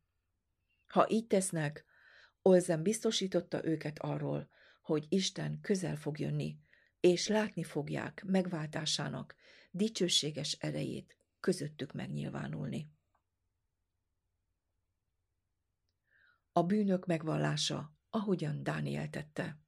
Ha 0.89 1.09
így 1.09 1.27
tesznek, 1.27 1.85
Olzen 2.41 2.83
biztosította 2.83 3.65
őket 3.65 3.99
arról, 3.99 4.49
hogy 4.81 5.05
Isten 5.09 5.59
közel 5.61 5.95
fog 5.95 6.19
jönni, 6.19 6.59
és 6.99 7.27
látni 7.27 7.63
fogják 7.63 8.23
megváltásának 8.25 9.35
dicsőséges 9.71 10.51
erejét 10.51 11.17
közöttük 11.39 11.93
megnyilvánulni. 11.93 12.91
A 16.51 16.63
bűnök 16.63 17.05
megvallása, 17.05 17.93
ahogyan 18.09 18.63
Dániel 18.63 19.09
tette. 19.09 19.59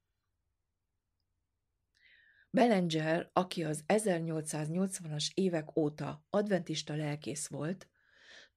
Belenger, 2.50 3.30
aki 3.32 3.64
az 3.64 3.84
1880-as 3.86 5.30
évek 5.34 5.76
óta 5.76 6.26
adventista 6.30 6.94
lelkész 6.94 7.48
volt, 7.48 7.88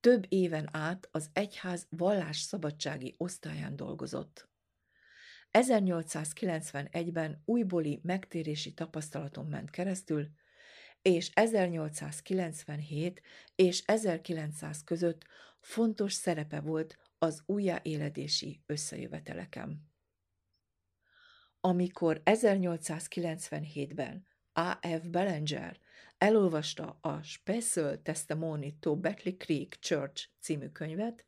több 0.05 0.25
éven 0.29 0.69
át 0.71 1.07
az 1.11 1.29
egyház 1.33 1.87
vallásszabadsági 1.89 3.15
osztályán 3.17 3.75
dolgozott. 3.75 4.49
1891-ben 5.51 7.41
újbóli 7.45 7.99
megtérési 8.03 8.73
tapasztalaton 8.73 9.45
ment 9.45 9.69
keresztül, 9.69 10.27
és 11.01 11.31
1897 11.33 13.21
és 13.55 13.83
1900 13.85 14.83
között 14.83 15.23
fontos 15.59 16.13
szerepe 16.13 16.61
volt 16.61 16.97
az 17.17 17.43
újjáéledési 17.45 18.63
összejöveteleken. 18.65 19.91
Amikor 21.59 22.21
1897-ben 22.25 24.25
A.F. 24.57 25.03
Bellinger 25.03 25.79
elolvasta 26.17 26.97
a 27.01 27.21
Special 27.21 28.01
Testimony 28.01 28.79
to 28.79 28.95
Beckley 28.95 29.37
Creek 29.37 29.77
Church 29.79 30.27
című 30.39 30.67
könyvet, 30.67 31.25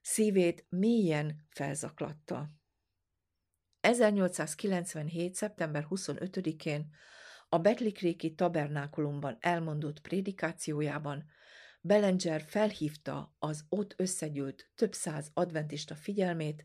szívét 0.00 0.66
mélyen 0.68 1.46
felzaklatta. 1.50 2.50
1897. 3.80 5.34
szeptember 5.34 5.86
25-én 5.90 6.90
a 7.48 7.58
Beckley 7.58 7.92
Creeki 7.92 8.34
tabernákulumban 8.34 9.36
elmondott 9.40 10.00
prédikációjában 10.00 11.24
Bellinger 11.80 12.42
felhívta 12.42 13.34
az 13.38 13.64
ott 13.68 13.94
összegyűlt 13.96 14.70
több 14.74 14.92
száz 14.92 15.30
adventista 15.34 15.94
figyelmét 15.94 16.64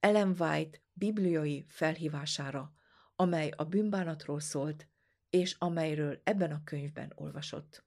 Ellen 0.00 0.34
White 0.38 0.78
bibliai 0.92 1.66
felhívására, 1.68 2.72
amely 3.20 3.50
a 3.56 3.64
bűnbánatról 3.64 4.40
szólt, 4.40 4.88
és 5.30 5.56
amelyről 5.58 6.20
ebben 6.24 6.50
a 6.50 6.64
könyvben 6.64 7.12
olvasott. 7.14 7.84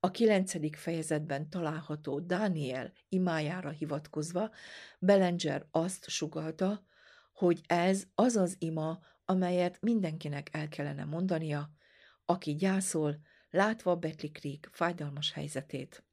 A 0.00 0.10
kilencedik 0.10 0.76
fejezetben 0.76 1.50
található 1.50 2.20
Dániel 2.20 2.92
imájára 3.08 3.70
hivatkozva 3.70 4.50
Bellinger 4.98 5.66
azt 5.70 6.08
sugalta, 6.08 6.86
hogy 7.32 7.60
ez 7.66 8.04
az 8.14 8.36
az 8.36 8.56
ima, 8.58 9.00
amelyet 9.24 9.80
mindenkinek 9.80 10.48
el 10.52 10.68
kellene 10.68 11.04
mondania, 11.04 11.70
aki 12.24 12.54
gyászol, 12.54 13.20
látva 13.50 13.96
Betli 13.96 14.30
Creek 14.30 14.68
fájdalmas 14.72 15.32
helyzetét. 15.32 16.07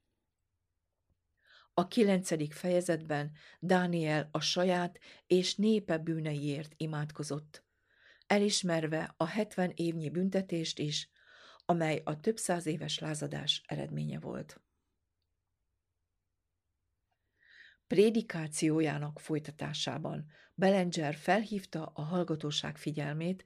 A 1.78 1.88
kilencedik 1.88 2.54
fejezetben 2.54 3.32
Dániel 3.60 4.30
a 4.32 4.40
saját 4.40 5.00
és 5.28 5.56
népe 5.56 5.98
bűneiért 5.98 6.74
imádkozott, 6.78 7.64
elismerve 8.28 9.14
a 9.18 9.26
hetven 9.26 9.72
évnyi 9.76 10.10
büntetést 10.10 10.80
is, 10.80 11.10
amely 11.66 12.02
a 12.04 12.20
több 12.20 12.38
száz 12.38 12.66
éves 12.66 13.00
lázadás 13.00 13.64
eredménye 13.68 14.20
volt. 14.20 14.62
Prédikációjának 17.88 19.20
folytatásában 19.20 20.26
Bellinger 20.54 21.16
felhívta 21.16 21.92
a 21.94 22.02
hallgatóság 22.02 22.78
figyelmét 22.78 23.46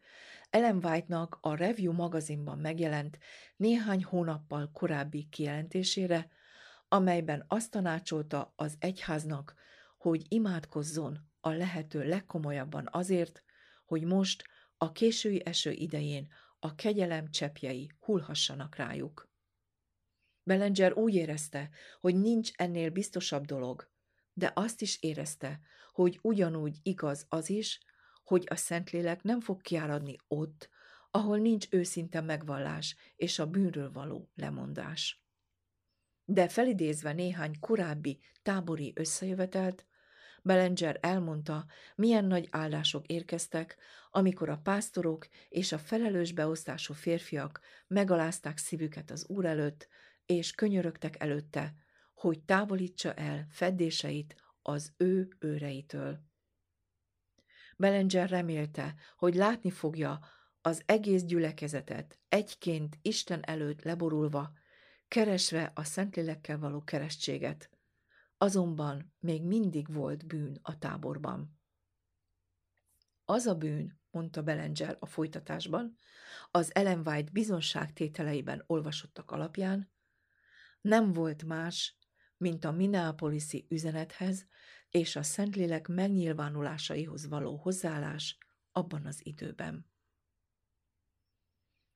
Ellen 0.49 0.85
White-nak 0.85 1.37
a 1.41 1.55
Review 1.55 1.93
magazinban 1.93 2.59
megjelent 2.59 3.19
néhány 3.55 4.03
hónappal 4.03 4.71
korábbi 4.73 5.27
kijelentésére, 5.29 6.31
amelyben 6.89 7.45
azt 7.47 7.71
tanácsolta 7.71 8.53
az 8.55 8.75
egyháznak, 8.79 9.55
hogy 9.97 10.25
imádkozzon 10.27 11.19
a 11.39 11.49
lehető 11.49 12.07
legkomolyabban 12.07 12.87
azért, 12.91 13.43
hogy 13.85 14.03
most 14.03 14.43
a 14.77 14.91
késői 14.91 15.45
eső 15.45 15.71
idején 15.71 16.27
a 16.59 16.75
kegyelem 16.75 17.31
csepjei 17.31 17.91
hullhassanak 17.99 18.75
rájuk. 18.75 19.29
Bellinger 20.43 20.93
úgy 20.93 21.13
érezte, 21.13 21.69
hogy 21.99 22.15
nincs 22.15 22.51
ennél 22.55 22.89
biztosabb 22.89 23.45
dolog, 23.45 23.91
de 24.33 24.51
azt 24.55 24.81
is 24.81 25.01
érezte, 25.01 25.59
hogy 25.91 26.19
ugyanúgy 26.21 26.77
igaz 26.83 27.25
az 27.29 27.49
is, 27.49 27.79
hogy 28.23 28.43
a 28.49 28.55
Szentlélek 28.55 29.23
nem 29.23 29.41
fog 29.41 29.61
kiáradni 29.61 30.15
ott, 30.27 30.69
ahol 31.11 31.37
nincs 31.37 31.67
őszinte 31.69 32.21
megvallás 32.21 32.95
és 33.15 33.39
a 33.39 33.47
bűnről 33.47 33.91
való 33.91 34.31
lemondás. 34.35 35.23
De 36.31 36.47
felidézve 36.47 37.13
néhány 37.13 37.59
korábbi 37.59 38.19
tábori 38.41 38.91
összejövetelt, 38.95 39.85
Bellinger 40.41 40.97
elmondta, 41.01 41.65
milyen 41.95 42.25
nagy 42.25 42.47
áldások 42.51 43.05
érkeztek, 43.05 43.77
amikor 44.11 44.49
a 44.49 44.57
pásztorok 44.57 45.27
és 45.49 45.71
a 45.71 45.77
felelős 45.77 46.31
beosztású 46.31 46.93
férfiak 46.93 47.59
megalázták 47.87 48.57
szívüket 48.57 49.11
az 49.11 49.25
Úr 49.27 49.45
előtt, 49.45 49.87
és 50.25 50.51
könyörögtek 50.51 51.19
előtte, 51.19 51.73
hogy 52.13 52.43
távolítsa 52.43 53.13
el 53.13 53.47
feddéseit 53.49 54.35
az 54.61 54.93
ő 54.97 55.35
őreitől. 55.39 56.19
Bellinger 57.77 58.29
remélte, 58.29 58.95
hogy 59.17 59.35
látni 59.35 59.71
fogja 59.71 60.19
az 60.61 60.81
egész 60.85 61.23
gyülekezetet 61.23 62.19
egyként 62.27 62.97
Isten 63.01 63.43
előtt 63.43 63.83
leborulva, 63.83 64.51
keresve 65.09 65.71
a 65.75 65.83
Szentlélekkel 65.83 66.59
való 66.59 66.83
keresztséget, 66.83 67.69
Azonban 68.41 69.13
még 69.19 69.43
mindig 69.43 69.93
volt 69.93 70.25
bűn 70.25 70.59
a 70.61 70.77
táborban. 70.77 71.59
Az 73.25 73.45
a 73.45 73.55
bűn, 73.55 73.99
mondta 74.11 74.43
Bellinger 74.43 74.97
a 74.99 75.05
folytatásban, 75.05 75.95
az 76.51 76.75
Ellen 76.75 77.07
White 77.07 77.31
bizonságtételeiben 77.31 78.63
olvasottak 78.67 79.31
alapján, 79.31 79.91
nem 80.81 81.13
volt 81.13 81.43
más, 81.43 81.97
mint 82.37 82.65
a 82.65 82.71
Minneapolisi 82.71 83.65
üzenethez 83.69 84.45
és 84.89 85.15
a 85.15 85.23
Szentlélek 85.23 85.87
megnyilvánulásaihoz 85.87 87.27
való 87.27 87.55
hozzáállás 87.55 88.37
abban 88.71 89.05
az 89.05 89.25
időben. 89.25 89.88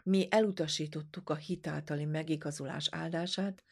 Mi 0.04 0.28
elutasítottuk 0.30 1.30
a 1.30 1.36
hitáltali 1.36 2.06
megigazulás 2.06 2.88
áldását, 2.92 3.64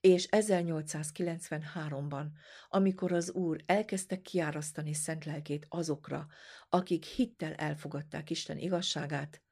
és 0.00 0.28
1893-ban, 0.30 2.26
amikor 2.68 3.12
az 3.12 3.30
Úr 3.30 3.62
elkezdte 3.66 4.22
kiárasztani 4.22 4.92
szent 4.92 5.24
lelkét 5.24 5.66
azokra, 5.68 6.26
akik 6.68 7.04
hittel 7.04 7.54
elfogadták 7.54 8.30
Isten 8.30 8.58
igazságát, 8.58 9.42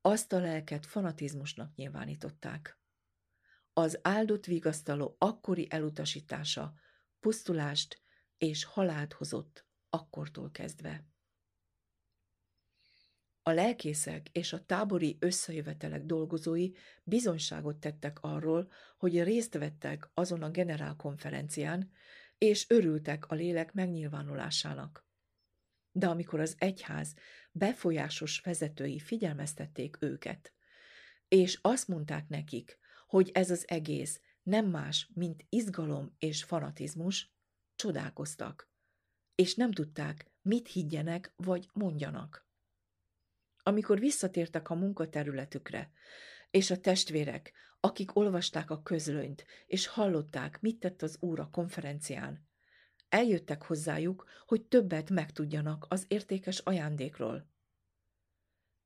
azt 0.00 0.32
a 0.32 0.38
lelket 0.38 0.86
fanatizmusnak 0.86 1.74
nyilvánították. 1.74 2.78
Az 3.72 3.98
áldott 4.02 4.44
vigasztaló 4.44 5.16
akkori 5.18 5.66
elutasítása 5.70 6.74
pusztulást 7.20 8.02
és 8.38 8.64
halált 8.64 9.12
hozott 9.12 9.66
akkortól 9.90 10.50
kezdve. 10.50 11.04
A 13.50 13.52
lelkészek 13.52 14.28
és 14.32 14.52
a 14.52 14.64
tábori 14.64 15.16
összejövetelek 15.20 16.04
dolgozói 16.04 16.70
bizonyságot 17.02 17.76
tettek 17.76 18.18
arról, 18.20 18.70
hogy 18.98 19.22
részt 19.22 19.54
vettek 19.54 20.10
azon 20.14 20.42
a 20.42 20.50
generálkonferencián, 20.50 21.90
és 22.38 22.66
örültek 22.68 23.26
a 23.26 23.34
lélek 23.34 23.72
megnyilvánulásának. 23.72 25.06
De 25.92 26.06
amikor 26.06 26.40
az 26.40 26.54
egyház 26.58 27.14
befolyásos 27.52 28.40
vezetői 28.40 28.98
figyelmeztették 28.98 29.96
őket, 30.00 30.52
és 31.28 31.58
azt 31.62 31.88
mondták 31.88 32.28
nekik, 32.28 32.78
hogy 33.06 33.30
ez 33.34 33.50
az 33.50 33.64
egész 33.68 34.20
nem 34.42 34.66
más, 34.66 35.10
mint 35.14 35.46
izgalom 35.48 36.14
és 36.18 36.44
fanatizmus, 36.44 37.34
csodálkoztak, 37.74 38.70
és 39.34 39.54
nem 39.54 39.72
tudták, 39.72 40.30
mit 40.42 40.68
higgyenek 40.68 41.32
vagy 41.36 41.68
mondjanak. 41.72 42.48
Amikor 43.62 43.98
visszatértek 43.98 44.70
a 44.70 44.74
munkaterületükre, 44.74 45.90
és 46.50 46.70
a 46.70 46.80
testvérek, 46.80 47.52
akik 47.80 48.16
olvasták 48.16 48.70
a 48.70 48.82
közlönyt, 48.82 49.44
és 49.66 49.86
hallották, 49.86 50.60
mit 50.60 50.78
tett 50.78 51.02
az 51.02 51.16
úr 51.20 51.40
a 51.40 51.50
konferencián, 51.50 52.48
eljöttek 53.08 53.62
hozzájuk, 53.62 54.28
hogy 54.46 54.62
többet 54.62 55.10
megtudjanak 55.10 55.86
az 55.88 56.04
értékes 56.08 56.58
ajándékról. 56.58 57.48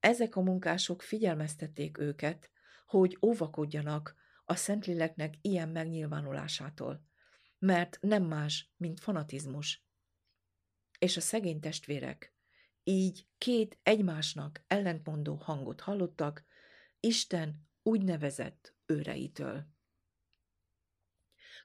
Ezek 0.01 0.37
a 0.37 0.41
munkások 0.41 1.03
figyelmeztették 1.03 1.99
őket, 1.99 2.51
hogy 2.87 3.19
óvakodjanak 3.23 4.15
a 4.45 4.55
Szentléleknek 4.55 5.35
ilyen 5.41 5.69
megnyilvánulásától, 5.69 7.07
mert 7.59 7.99
nem 8.01 8.25
más, 8.25 8.73
mint 8.77 9.01
fanatizmus. 9.01 9.87
És 10.99 11.17
a 11.17 11.21
szegény 11.21 11.61
testvérek 11.61 12.34
így 12.85 13.27
két 13.39 13.79
egymásnak 13.83 14.65
ellentmondó 14.67 15.35
hangot 15.35 15.81
hallottak 15.81 16.45
Isten 17.01 17.69
úgynevezett 17.83 18.75
őreitől. 18.87 19.67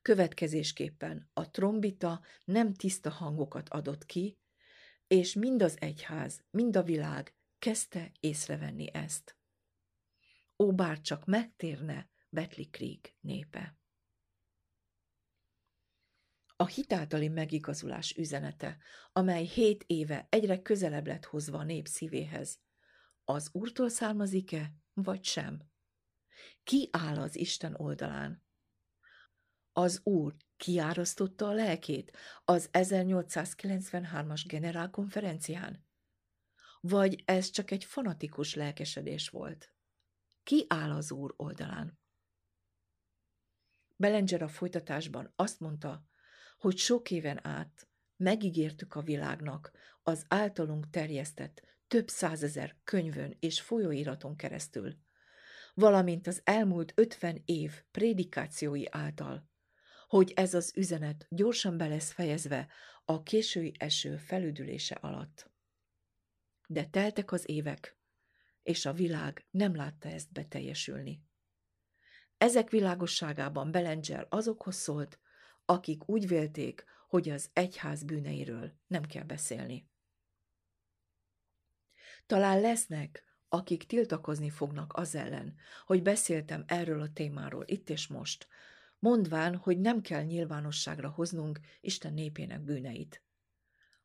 Következésképpen 0.02 1.30
a 1.34 1.50
trombita 1.50 2.22
nem 2.46 2.74
tiszta 2.74 3.10
hangokat 3.10 3.70
adott 3.70 4.06
ki, 4.06 4.40
és 5.08 5.34
mind 5.34 5.62
az 5.62 5.78
egyház, 5.80 6.44
mind 6.50 6.76
a 6.76 6.84
világ 6.84 7.36
kezdte 7.60 8.12
észrevenni 8.20 8.94
ezt. 8.94 9.38
Ó, 10.58 10.74
bár 10.74 11.02
csak 11.02 11.26
megtérne 11.26 12.10
Betli 12.30 12.70
Creek 12.70 13.16
népe. 13.20 13.79
A 16.62 16.68
hitáltali 16.68 17.28
megigazulás 17.28 18.16
üzenete, 18.16 18.78
amely 19.12 19.46
hét 19.46 19.84
éve 19.88 20.28
egyre 20.30 20.62
közelebb 20.62 21.08
lett 21.08 21.26
hozva 21.26 21.58
a 21.58 21.64
nép 21.64 21.88
szívéhez, 21.88 22.60
az 23.24 23.50
Úrtól 23.52 23.90
származik-e, 23.90 24.74
vagy 24.94 25.24
sem? 25.24 25.62
Ki 26.64 26.90
áll 26.92 27.18
az 27.18 27.36
Isten 27.36 27.76
oldalán? 27.76 28.44
Az 29.72 30.02
Úr 30.04 30.36
kiárasztotta 30.58 31.48
a 31.48 31.54
lelkét 31.54 32.18
az 32.46 32.70
1893-as 32.72 34.44
generálkonferencián? 34.48 35.86
Vagy 36.80 37.24
ez 37.26 37.50
csak 37.50 37.72
egy 37.72 37.84
fanatikus 37.84 38.54
lelkesedés 38.54 39.30
volt? 39.30 39.74
Ki 40.44 40.66
áll 40.68 40.92
az 40.92 41.12
Úr 41.12 41.34
oldalán? 41.38 42.00
Belenger 43.96 44.42
a 44.42 44.48
folytatásban 44.48 45.34
azt 45.36 45.60
mondta, 45.60 46.09
hogy 46.60 46.78
sok 46.78 47.12
éven 47.12 47.46
át 47.46 47.88
megígértük 48.16 48.96
a 48.96 49.02
világnak 49.02 49.72
az 50.04 50.26
általunk 50.28 50.90
terjesztett 50.90 51.62
több 51.88 52.08
százezer 52.08 52.76
könyvön 52.84 53.38
és 53.40 53.62
folyóiraton 53.62 54.36
keresztül, 54.36 54.96
valamint 55.74 56.28
az 56.28 56.42
elmúlt 56.44 56.92
ötven 56.96 57.42
év 57.46 57.84
prédikációi 57.92 58.84
által, 58.90 59.50
hogy 60.08 60.32
ez 60.36 60.54
az 60.54 60.72
üzenet 60.76 61.26
gyorsan 61.30 61.78
be 61.78 61.88
lesz 61.88 62.12
fejezve 62.12 62.68
a 63.06 63.24
késői 63.24 63.74
eső 63.78 64.18
felüdülése 64.18 64.96
alatt. 64.96 65.52
De 66.68 66.86
teltek 66.86 67.32
az 67.32 67.50
évek, 67.50 67.98
és 68.64 68.86
a 68.86 68.94
világ 68.94 69.46
nem 69.52 69.76
látta 69.76 70.10
ezt 70.10 70.32
beteljesülni. 70.32 71.24
Ezek 72.38 72.70
világosságában 72.70 73.72
Belenger 73.72 74.28
azokhoz 74.30 74.76
szólt, 74.76 75.20
akik 75.70 76.10
úgy 76.10 76.28
vélték, 76.28 76.86
hogy 77.08 77.30
az 77.30 77.50
egyház 77.54 78.04
bűneiről 78.04 78.72
nem 78.88 79.04
kell 79.04 79.24
beszélni. 79.24 79.90
Talán 82.26 82.62
lesznek, 82.62 83.24
akik 83.50 83.86
tiltakozni 83.86 84.50
fognak 84.50 84.94
az 84.94 85.16
ellen, 85.16 85.56
hogy 85.86 86.02
beszéltem 86.02 86.64
erről 86.68 87.02
a 87.02 87.14
témáról 87.14 87.64
itt 87.66 87.90
és 87.90 88.08
most, 88.08 88.48
mondván, 89.00 89.56
hogy 89.56 89.80
nem 89.80 90.02
kell 90.02 90.24
nyilvánosságra 90.24 91.10
hoznunk 91.10 91.60
Isten 91.82 92.14
népének 92.14 92.62
bűneit. 92.62 93.24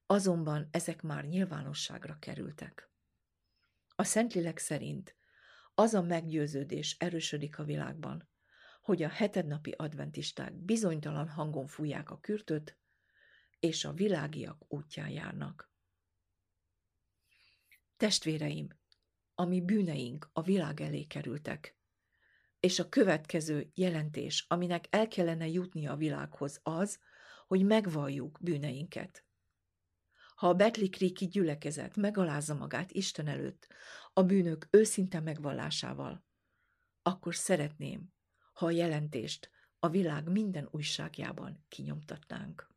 Azonban 0.06 0.68
ezek 0.70 1.02
már 1.02 1.24
nyilvánosságra 1.24 2.16
kerültek. 2.18 2.90
A 3.96 4.04
Szentlélek 4.04 4.58
szerint 4.58 5.16
az 5.74 5.94
a 5.94 6.02
meggyőződés 6.02 6.96
erősödik 6.98 7.58
a 7.58 7.64
világban, 7.64 8.28
hogy 8.84 9.02
a 9.02 9.08
hetednapi 9.08 9.70
adventisták 9.70 10.54
bizonytalan 10.54 11.28
hangon 11.28 11.66
fújják 11.66 12.10
a 12.10 12.20
kürtöt, 12.20 12.78
és 13.60 13.84
a 13.84 13.92
világiak 13.92 14.64
útján 14.68 15.08
járnak. 15.08 15.72
Testvéreim, 17.96 18.68
ami 19.34 19.60
bűneink 19.60 20.30
a 20.32 20.42
világ 20.42 20.80
elé 20.80 21.04
kerültek, 21.04 21.78
és 22.60 22.78
a 22.78 22.88
következő 22.88 23.70
jelentés, 23.74 24.44
aminek 24.48 24.86
el 24.90 25.08
kellene 25.08 25.48
jutni 25.48 25.86
a 25.86 25.96
világhoz 25.96 26.60
az, 26.62 26.98
hogy 27.46 27.64
megvalljuk 27.64 28.38
bűneinket. 28.40 29.24
Ha 30.34 30.48
a 30.48 30.54
Betli 30.54 30.86
gyülekezet 31.12 31.96
megalázza 31.96 32.54
magát 32.54 32.92
Isten 32.92 33.26
előtt 33.26 33.68
a 34.12 34.22
bűnök 34.22 34.68
őszinte 34.70 35.20
megvallásával, 35.20 36.24
akkor 37.02 37.34
szeretném, 37.34 38.13
ha 38.54 38.66
a 38.66 38.70
jelentést 38.70 39.50
a 39.78 39.88
világ 39.88 40.28
minden 40.28 40.68
újságjában 40.70 41.64
kinyomtatnánk. 41.68 42.72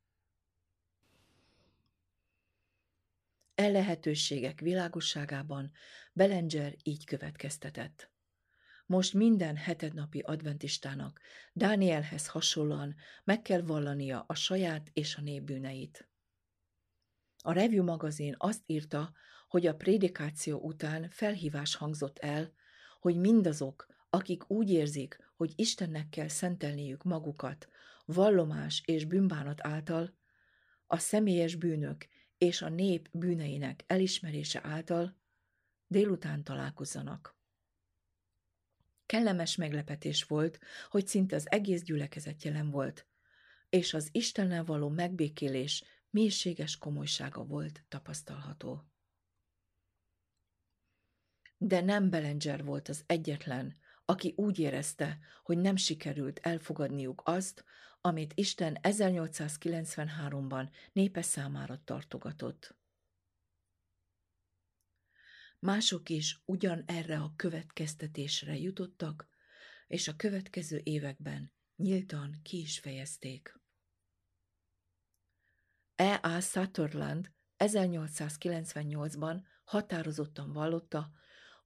E 3.56 3.68
lehetőségek 3.68 4.60
világosságában 4.60 5.72
Belenger 6.13 6.76
így 6.84 7.06
következtetett. 7.06 8.12
Most 8.86 9.13
minden 9.13 9.56
hetednapi 9.56 10.20
adventistának 10.20 11.20
Dánielhez 11.54 12.28
hasonlóan 12.28 12.96
meg 13.24 13.42
kell 13.42 13.62
vallania 13.62 14.24
a 14.28 14.36
saját 14.36 14.90
és 14.94 15.16
a 15.16 15.22
nép 15.22 15.44
bűneit. 15.44 16.08
A 17.38 17.52
Review 17.52 17.84
magazin 17.84 18.36
azt 18.38 18.62
írta, 18.66 19.13
hogy 19.48 19.68
a 19.68 19.76
prédikáció 19.76 20.60
után 20.60 21.10
felhívás 21.10 21.76
hangzott 21.76 22.18
el, 22.20 22.54
hogy 23.00 23.18
mindazok, 23.18 23.88
akik 24.10 24.50
úgy 24.50 24.70
érzik, 24.70 25.27
hogy 25.38 25.54
Istennek 25.56 26.10
kell 26.10 26.28
szentelniük 26.28 27.04
magukat 27.04 27.69
vallomás 28.06 28.82
és 28.86 29.06
bűnbánat 29.06 29.65
által, 29.65 30.13
a 30.88 30.97
személyes 30.97 31.56
bűnök 31.56 32.08
és 32.38 32.62
a 32.62 32.69
nép 32.69 33.10
bűneinek 33.12 33.84
elismerése 33.88 34.60
által 34.63 35.17
délután 35.88 36.43
találkozzanak. 36.43 37.36
Kellemes 39.06 39.56
meglepetés 39.56 40.23
volt, 40.23 40.60
hogy 40.89 41.08
szinte 41.08 41.36
az 41.36 41.52
egész 41.52 41.82
gyülekezet 41.82 42.43
jelen 42.43 42.69
volt, 42.69 43.06
és 43.69 43.93
az 43.93 44.10
Istennel 44.12 44.63
való 44.63 44.89
megbékélés 44.89 45.84
mélységes 46.10 46.78
komolysága 46.78 47.43
volt 47.43 47.84
tapasztalható. 47.88 48.84
De 51.58 51.82
nem 51.82 52.10
Belenger 52.10 52.63
volt 52.63 52.89
az 52.89 53.04
egyetlen, 53.06 53.78
aki 54.10 54.34
úgy 54.38 54.60
érezte, 54.60 55.20
hogy 55.43 55.58
nem 55.58 55.76
sikerült 55.76 56.39
elfogadniuk 56.39 57.22
azt, 57.26 57.63
amit 58.02 58.34
Isten 58.36 58.80
1893-ban 58.82 60.70
népe 60.93 61.22
számára 61.22 61.82
tartogatott. 61.84 62.76
Mások 65.60 66.10
is 66.10 66.41
ugyan 66.46 66.84
erre 66.86 67.17
a 67.17 67.34
következtetésre 67.36 68.58
jutottak, 68.58 69.28
és 69.88 70.08
a 70.08 70.15
következő 70.15 70.82
években 70.84 71.52
nyíltan 71.76 72.39
ki 72.43 72.60
is 72.60 72.80
fejezték. 72.80 73.60
E. 75.96 76.20
A. 76.24 76.39
Sutherland 76.39 77.32
1898-ban 77.58 79.41
határozottan 79.63 80.52
vallotta, 80.52 81.12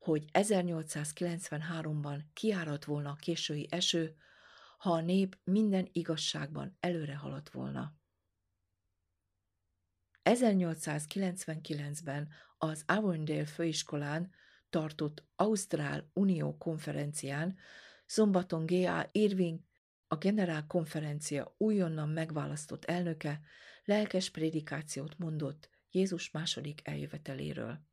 hogy 0.01 0.25
1893-ban 0.33 2.21
kiárat 2.33 2.85
volna 2.85 3.09
a 3.09 3.15
késői 3.15 3.67
eső, 3.69 4.15
ha 4.77 4.91
a 4.91 5.01
nép 5.01 5.39
minden 5.43 5.89
igazságban 5.91 6.77
előre 6.79 7.15
haladt 7.15 7.49
volna. 7.49 7.95
1899-ben 10.23 12.29
az 12.57 12.83
Avondale 12.87 13.45
főiskolán 13.45 14.31
tartott 14.69 15.23
Ausztrál 15.35 16.09
Unió 16.13 16.57
konferencián 16.57 17.57
szombaton 18.05 18.65
G.A. 18.65 19.09
Irving, 19.11 19.59
a 20.07 20.15
generál 20.15 20.67
konferencia 20.67 21.55
újonnan 21.57 22.09
megválasztott 22.09 22.85
elnöke 22.85 23.41
lelkes 23.83 24.29
prédikációt 24.29 25.17
mondott 25.17 25.69
Jézus 25.89 26.31
második 26.31 26.87
eljöveteléről. 26.87 27.89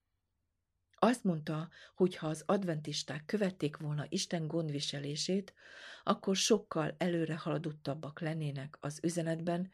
Azt 0.98 1.24
mondta, 1.24 1.68
hogy 1.94 2.16
ha 2.16 2.26
az 2.26 2.42
adventisták 2.46 3.24
követték 3.24 3.76
volna 3.76 4.06
Isten 4.08 4.46
gondviselését, 4.46 5.54
akkor 6.02 6.36
sokkal 6.36 6.94
előre 6.98 7.36
haladottabbak 7.36 8.20
lennének 8.20 8.76
az 8.80 8.98
üzenetben, 9.02 9.70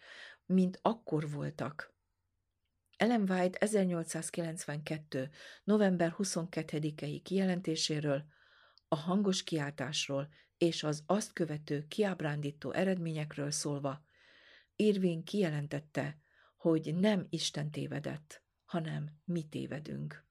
mint 0.46 0.78
akkor 0.82 1.30
voltak. 1.30 1.94
Ellen 2.96 3.30
White 3.30 3.58
1892. 3.58 5.30
november 5.64 6.14
22-i 6.18 7.20
kijelentéséről, 7.22 8.24
a 8.88 8.96
hangos 8.96 9.42
kiáltásról 9.42 10.28
és 10.58 10.82
az 10.82 11.02
azt 11.06 11.32
követő 11.32 11.86
kiábrándító 11.88 12.72
eredményekről 12.72 13.50
szólva, 13.50 14.04
Irving 14.76 15.22
kijelentette, 15.22 16.18
hogy 16.56 16.94
nem 16.94 17.26
Isten 17.30 17.70
tévedett, 17.70 18.42
hanem 18.64 19.20
mi 19.24 19.42
tévedünk. 19.48 20.24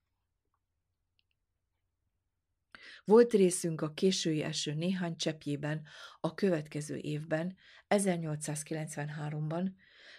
Volt 3.06 3.34
részünk 3.34 3.82
a 3.82 3.94
késői 3.94 4.44
eső 4.44 4.74
néhány 4.74 5.16
cseppjében 5.16 5.86
a 6.20 6.34
következő 6.34 6.98
évben, 6.98 7.56
1893-ban, 7.90 9.72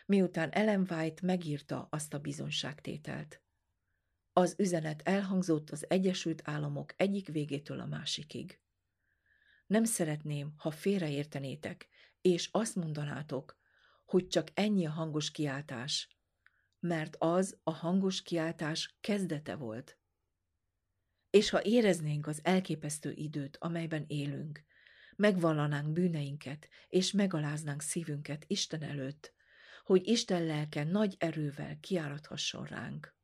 miután 0.07 0.51
Ellen 0.51 0.87
White 0.90 1.27
megírta 1.27 1.88
azt 1.90 2.14
a 2.14 2.18
bizonságtételt. 2.18 3.42
Az 4.33 4.55
üzenet 4.59 5.03
elhangzott 5.05 5.70
az 5.70 5.85
Egyesült 5.88 6.42
Államok 6.44 6.94
egyik 6.97 7.29
végétől 7.29 7.81
a 7.81 7.87
másikig. 7.87 8.61
Nem 9.66 9.85
szeretném, 9.85 10.55
ha 10.57 10.70
félreértenétek, 10.70 11.88
és 12.20 12.49
azt 12.53 12.75
mondanátok, 12.75 13.59
hogy 14.05 14.29
csak 14.29 14.49
ennyi 14.55 14.87
a 14.87 14.90
hangos 14.90 15.31
kiáltás, 15.31 16.09
mert 16.81 17.16
az 17.18 17.59
a 17.62 17.70
hangos 17.70 18.23
kiáltás 18.23 18.97
kezdete 19.01 19.55
volt. 19.55 19.99
És 21.35 21.51
ha 21.51 21.62
éreznénk 21.62 22.27
az 22.27 22.40
elképesztő 22.42 23.12
időt, 23.12 23.57
amelyben 23.57 24.05
élünk, 24.07 24.64
megvallanánk 25.16 25.92
bűneinket, 25.92 26.68
és 26.88 27.12
megaláznánk 27.12 27.83
szívünket 27.83 28.44
Isten 28.47 28.83
előtt, 28.83 29.35
hogy 29.85 30.07
Isten 30.07 30.44
lelke 30.44 30.85
nagy 30.85 31.16
erővel 31.18 31.81
kiárathasson 31.81 32.64
ránk. 32.64 33.14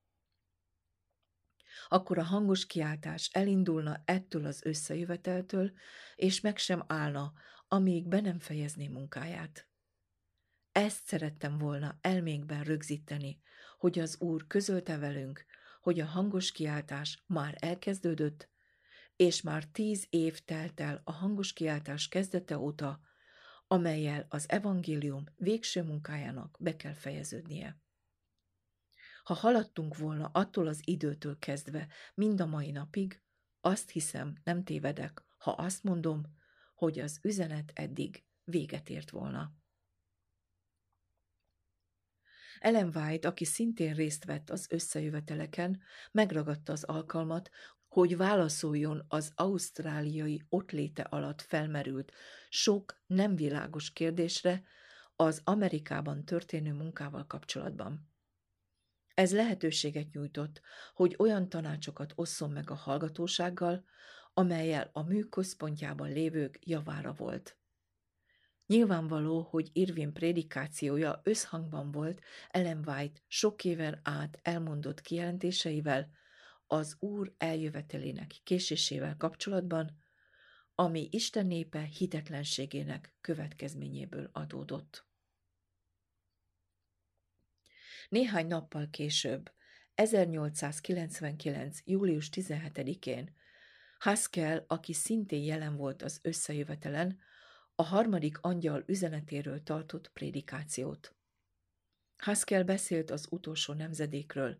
Akkor 1.88 2.18
a 2.18 2.23
hangos 2.23 2.66
kiáltás 2.66 3.31
elindulna 3.33 4.03
ettől 4.05 4.46
az 4.46 4.64
összejöveteltől, 4.64 5.73
és 6.16 6.40
meg 6.40 6.59
sem 6.59 6.85
állna, 6.87 7.33
amíg 7.68 8.09
be 8.09 8.20
nem 8.20 8.38
fejezné 8.38 8.88
munkáját. 8.88 9.68
Ezt 10.73 11.07
szerettem 11.07 11.59
volna 11.59 11.99
elménkben 12.01 12.62
rögzíteni, 12.62 13.40
hogy 13.79 13.99
az 13.99 14.20
Úr 14.20 14.46
közölte 14.46 14.99
velünk, 14.99 15.46
hogy 15.80 16.00
a 16.00 16.06
hangos 16.06 16.52
kiáltás 16.52 17.24
már 17.26 17.56
elkezdődött, 17.58 18.48
és 19.16 19.42
már 19.42 19.64
tíz 19.64 20.06
év 20.10 20.38
telt 20.38 20.80
el 20.80 21.00
a 21.04 21.12
hangos 21.12 21.52
kiáltás 21.52 22.08
kezdete 22.08 22.58
óta, 22.58 23.00
amelyel 23.66 24.26
az 24.28 24.48
evangélium 24.48 25.24
végső 25.36 25.82
munkájának 25.82 26.56
be 26.60 26.76
kell 26.76 26.94
fejeződnie. 26.94 27.80
Ha 29.22 29.34
haladtunk 29.34 29.96
volna 29.96 30.30
attól 30.32 30.66
az 30.66 30.80
időtől 30.84 31.38
kezdve, 31.38 31.88
mind 32.14 32.40
a 32.40 32.46
mai 32.46 32.70
napig, 32.70 33.22
azt 33.60 33.90
hiszem, 33.90 34.36
nem 34.44 34.64
tévedek, 34.64 35.24
ha 35.38 35.50
azt 35.50 35.82
mondom, 35.82 36.22
hogy 36.74 36.98
az 36.98 37.18
üzenet 37.22 37.70
eddig 37.74 38.24
véget 38.44 38.88
ért 38.88 39.10
volna. 39.10 39.60
Ellen 42.61 42.92
White, 42.94 43.29
aki 43.29 43.44
szintén 43.44 43.94
részt 43.94 44.25
vett 44.25 44.51
az 44.51 44.66
összejöveteleken, 44.70 45.81
megragadta 46.12 46.73
az 46.73 46.85
alkalmat, 46.85 47.51
hogy 47.88 48.16
válaszoljon 48.16 49.05
az 49.09 49.33
ausztráliai 49.35 50.42
ottléte 50.49 51.03
alatt 51.03 51.40
felmerült 51.40 52.12
sok 52.49 53.03
nem 53.07 53.37
világos 53.37 53.92
kérdésre 53.92 54.62
az 55.16 55.40
Amerikában 55.44 56.25
történő 56.25 56.73
munkával 56.73 57.27
kapcsolatban. 57.27 58.09
Ez 59.14 59.35
lehetőséget 59.35 60.12
nyújtott, 60.12 60.61
hogy 60.94 61.14
olyan 61.18 61.49
tanácsokat 61.49 62.12
osszon 62.14 62.51
meg 62.51 62.70
a 62.70 62.75
hallgatósággal, 62.75 63.85
amelyel 64.35 64.90
a 64.92 65.03
mű 65.03 65.23
központjában 65.23 66.12
lévők 66.12 66.59
javára 66.66 67.12
volt. 67.12 67.60
Nyilvánvaló, 68.70 69.40
hogy 69.42 69.70
Irvin 69.72 70.12
prédikációja 70.12 71.20
összhangban 71.24 71.90
volt 71.90 72.20
Ellen 72.50 72.83
White 72.87 73.20
sok 73.26 73.64
éven 73.64 74.00
át 74.02 74.38
elmondott 74.42 75.00
kijelentéseivel 75.00 76.11
az 76.66 76.96
Úr 76.98 77.35
eljövetelének 77.38 78.35
késésével 78.44 79.16
kapcsolatban, 79.16 79.98
ami 80.74 81.09
Isten 81.11 81.46
népe 81.46 81.83
hitetlenségének 81.83 83.14
következményéből 83.20 84.28
adódott. 84.33 85.06
Néhány 88.09 88.46
nappal 88.46 88.88
később, 88.90 89.52
1899. 89.94 91.78
július 91.85 92.28
17-én 92.33 93.35
Haskell, 93.98 94.64
aki 94.66 94.92
szintén 94.92 95.42
jelen 95.42 95.76
volt 95.76 96.02
az 96.02 96.18
összejövetelen, 96.22 97.18
a 97.80 97.82
harmadik 97.82 98.38
angyal 98.40 98.82
üzenetéről 98.86 99.62
tartott 99.62 100.10
prédikációt. 100.12 101.14
Haskell 102.16 102.62
beszélt 102.62 103.10
az 103.10 103.26
utolsó 103.30 103.72
nemzedékről, 103.72 104.58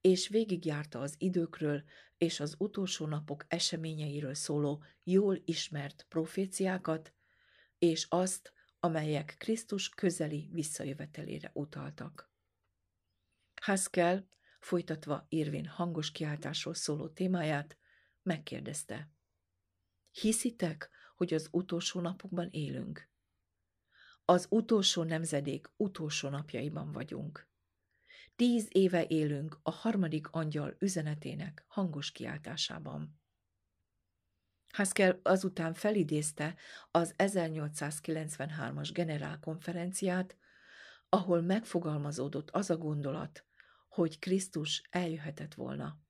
és 0.00 0.28
végigjárta 0.28 1.00
az 1.00 1.14
időkről 1.18 1.84
és 2.18 2.40
az 2.40 2.54
utolsó 2.58 3.06
napok 3.06 3.44
eseményeiről 3.48 4.34
szóló 4.34 4.84
jól 5.02 5.42
ismert 5.44 6.06
proféciákat, 6.08 7.14
és 7.78 8.06
azt, 8.08 8.52
amelyek 8.80 9.34
Krisztus 9.38 9.88
közeli 9.88 10.48
visszajövetelére 10.52 11.50
utaltak. 11.54 12.32
Haskell, 13.60 14.26
folytatva 14.60 15.26
Irvin 15.28 15.66
hangos 15.66 16.12
kiáltásról 16.12 16.74
szóló 16.74 17.08
témáját, 17.08 17.76
megkérdezte. 18.22 19.10
Hiszitek, 20.10 20.90
hogy 21.16 21.34
az 21.34 21.48
utolsó 21.50 22.00
napokban 22.00 22.48
élünk? 22.50 23.10
Az 24.24 24.46
utolsó 24.50 25.02
nemzedék 25.02 25.70
utolsó 25.76 26.28
napjaiban 26.28 26.92
vagyunk. 26.92 27.50
Tíz 28.36 28.68
éve 28.70 29.06
élünk 29.06 29.58
a 29.62 29.70
harmadik 29.70 30.28
angyal 30.30 30.76
üzenetének 30.78 31.64
hangos 31.66 32.12
kiáltásában. 32.12 33.20
Haskell 34.72 35.20
azután 35.22 35.74
felidézte 35.74 36.54
az 36.90 37.14
1893-as 37.18 38.90
generálkonferenciát, 38.92 40.36
ahol 41.08 41.40
megfogalmazódott 41.40 42.50
az 42.50 42.70
a 42.70 42.76
gondolat, 42.76 43.44
hogy 43.88 44.18
Krisztus 44.18 44.82
eljöhetett 44.90 45.54
volna. 45.54 46.01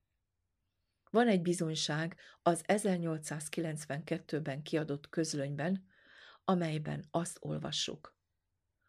Van 1.13 1.29
egy 1.29 1.43
bizonyság 1.43 2.17
az 2.43 2.65
1892-ben 2.67 4.63
kiadott 4.63 5.09
közlönyben, 5.09 5.87
amelyben 6.45 7.07
azt 7.11 7.39
olvassuk. 7.41 8.17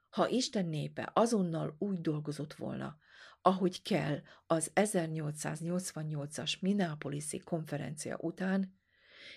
Ha 0.09 0.27
Isten 0.29 0.65
népe 0.65 1.11
azonnal 1.13 1.75
úgy 1.79 2.01
dolgozott 2.01 2.53
volna, 2.53 2.97
ahogy 3.41 3.81
kell 3.81 4.21
az 4.47 4.71
1888-as 4.75 6.59
Minneapolis-i 6.59 7.39
konferencia 7.39 8.17
után, 8.17 8.79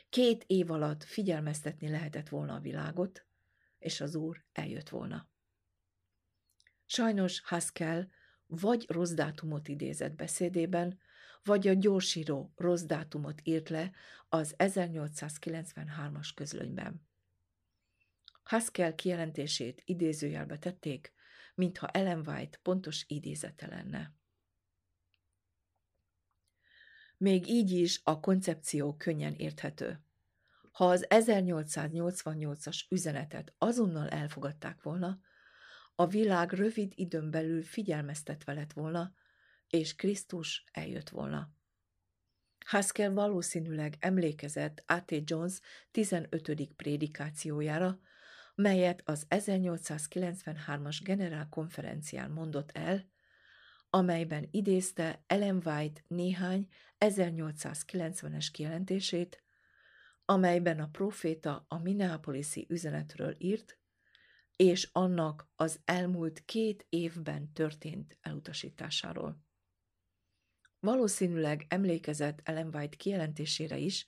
két 0.08 0.44
év 0.46 0.70
alatt 0.70 1.04
figyelmeztetni 1.04 1.88
lehetett 1.88 2.28
volna 2.28 2.54
a 2.54 2.60
világot, 2.60 3.26
és 3.78 4.00
az 4.00 4.14
Úr 4.14 4.44
eljött 4.52 4.88
volna. 4.88 5.28
Sajnos 6.84 7.40
Haskell 7.40 8.08
vagy 8.46 8.84
rossz 8.88 9.12
dátumot 9.12 9.68
idézett 9.68 10.14
beszédében, 10.14 10.98
vagy 11.46 11.68
a 11.68 11.72
gyorsíró 11.72 12.52
rossz 12.56 12.82
dátumot 12.82 13.40
írt 13.42 13.68
le 13.68 13.92
az 14.28 14.54
1893-as 14.58 16.30
közlönyben. 16.34 17.06
Haskell 18.42 18.94
kijelentését 18.94 19.82
idézőjelbe 19.84 20.58
tették, 20.58 21.12
mintha 21.54 21.88
Ellen 21.88 22.28
White 22.28 22.58
pontos 22.62 23.04
idézete 23.08 23.66
lenne. 23.66 24.14
Még 27.16 27.48
így 27.48 27.70
is 27.70 28.00
a 28.04 28.20
koncepció 28.20 28.96
könnyen 28.96 29.34
érthető. 29.34 30.00
Ha 30.70 30.88
az 30.88 31.06
1888-as 31.08 32.80
üzenetet 32.88 33.54
azonnal 33.58 34.08
elfogadták 34.08 34.82
volna, 34.82 35.20
a 35.94 36.06
világ 36.06 36.52
rövid 36.52 36.92
időn 36.94 37.30
belül 37.30 37.62
figyelmeztetve 37.62 38.52
lett 38.52 38.72
volna, 38.72 39.14
és 39.70 39.94
Krisztus 39.94 40.64
eljött 40.72 41.08
volna. 41.08 41.54
Haskell 42.66 43.10
valószínűleg 43.10 43.96
emlékezett 43.98 44.82
A.T. 44.86 45.14
Jones 45.24 45.60
15. 45.90 46.72
prédikációjára, 46.76 48.00
melyet 48.54 49.02
az 49.04 49.26
1893-as 49.28 50.98
generálkonferencián 51.02 52.30
mondott 52.30 52.70
el, 52.72 53.10
amelyben 53.90 54.48
idézte 54.50 55.24
Ellen 55.26 55.62
White 55.64 56.00
néhány 56.06 56.68
1890-es 56.98 58.46
kijelentését, 58.52 59.42
amelyben 60.24 60.80
a 60.80 60.88
proféta 60.88 61.64
a 61.68 61.78
Minneapolisi 61.78 62.66
üzenetről 62.68 63.34
írt, 63.38 63.78
és 64.56 64.88
annak 64.92 65.48
az 65.56 65.80
elmúlt 65.84 66.44
két 66.44 66.86
évben 66.88 67.52
történt 67.52 68.18
elutasításáról. 68.20 69.45
Valószínűleg 70.86 71.66
emlékezett 71.68 72.40
Ellen 72.42 72.74
White 72.74 72.96
kijelentésére 72.96 73.76
is, 73.76 74.06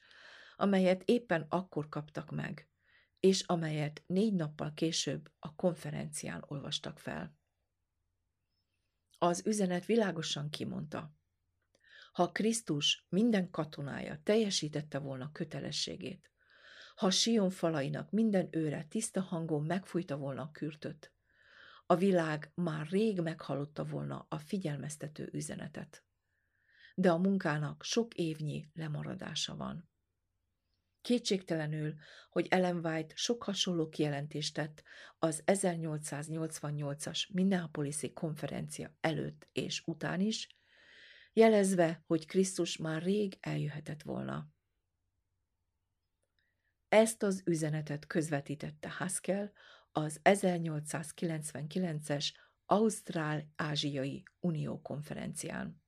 amelyet 0.56 1.02
éppen 1.04 1.46
akkor 1.48 1.88
kaptak 1.88 2.30
meg, 2.30 2.68
és 3.20 3.40
amelyet 3.40 4.02
négy 4.06 4.34
nappal 4.34 4.72
később 4.74 5.30
a 5.38 5.54
konferencián 5.54 6.44
olvastak 6.46 6.98
fel. 6.98 7.36
Az 9.18 9.46
üzenet 9.46 9.84
világosan 9.84 10.50
kimondta. 10.50 11.14
Ha 12.12 12.32
Krisztus 12.32 13.06
minden 13.08 13.50
katonája 13.50 14.20
teljesítette 14.22 14.98
volna 14.98 15.32
kötelességét, 15.32 16.30
ha 16.94 17.10
Sion 17.10 17.50
falainak 17.50 18.10
minden 18.10 18.48
őre 18.50 18.84
tiszta 18.84 19.20
hangon 19.20 19.64
megfújta 19.64 20.16
volna 20.16 20.42
a 20.42 20.50
kürtöt, 20.50 21.12
a 21.86 21.94
világ 21.94 22.52
már 22.54 22.86
rég 22.86 23.20
meghallotta 23.20 23.84
volna 23.84 24.26
a 24.28 24.38
figyelmeztető 24.38 25.28
üzenetet. 25.32 26.02
De 26.98 27.10
a 27.10 27.18
munkának 27.18 27.82
sok 27.82 28.14
évnyi 28.14 28.70
lemaradása 28.74 29.56
van. 29.56 29.88
Kétségtelenül, 31.00 31.94
hogy 32.30 32.46
Ellen 32.50 32.86
White 32.86 33.14
sok 33.16 33.42
hasonló 33.42 33.88
kijelentést 33.88 34.54
tett 34.54 34.82
az 35.18 35.42
1888-as 35.46 37.32
Minneapolis-i 37.32 38.12
konferencia 38.12 38.96
előtt 39.00 39.48
és 39.52 39.82
után 39.86 40.20
is, 40.20 40.56
jelezve, 41.32 42.02
hogy 42.06 42.26
Krisztus 42.26 42.76
már 42.76 43.02
rég 43.02 43.36
eljöhetett 43.40 44.02
volna. 44.02 44.48
Ezt 46.88 47.22
az 47.22 47.42
üzenetet 47.44 48.06
közvetítette 48.06 48.90
Haskell 48.90 49.52
az 49.92 50.20
1899-es 50.24 52.32
Ausztrál-Ázsiai 52.66 54.22
Unió 54.40 54.80
konferencián. 54.80 55.86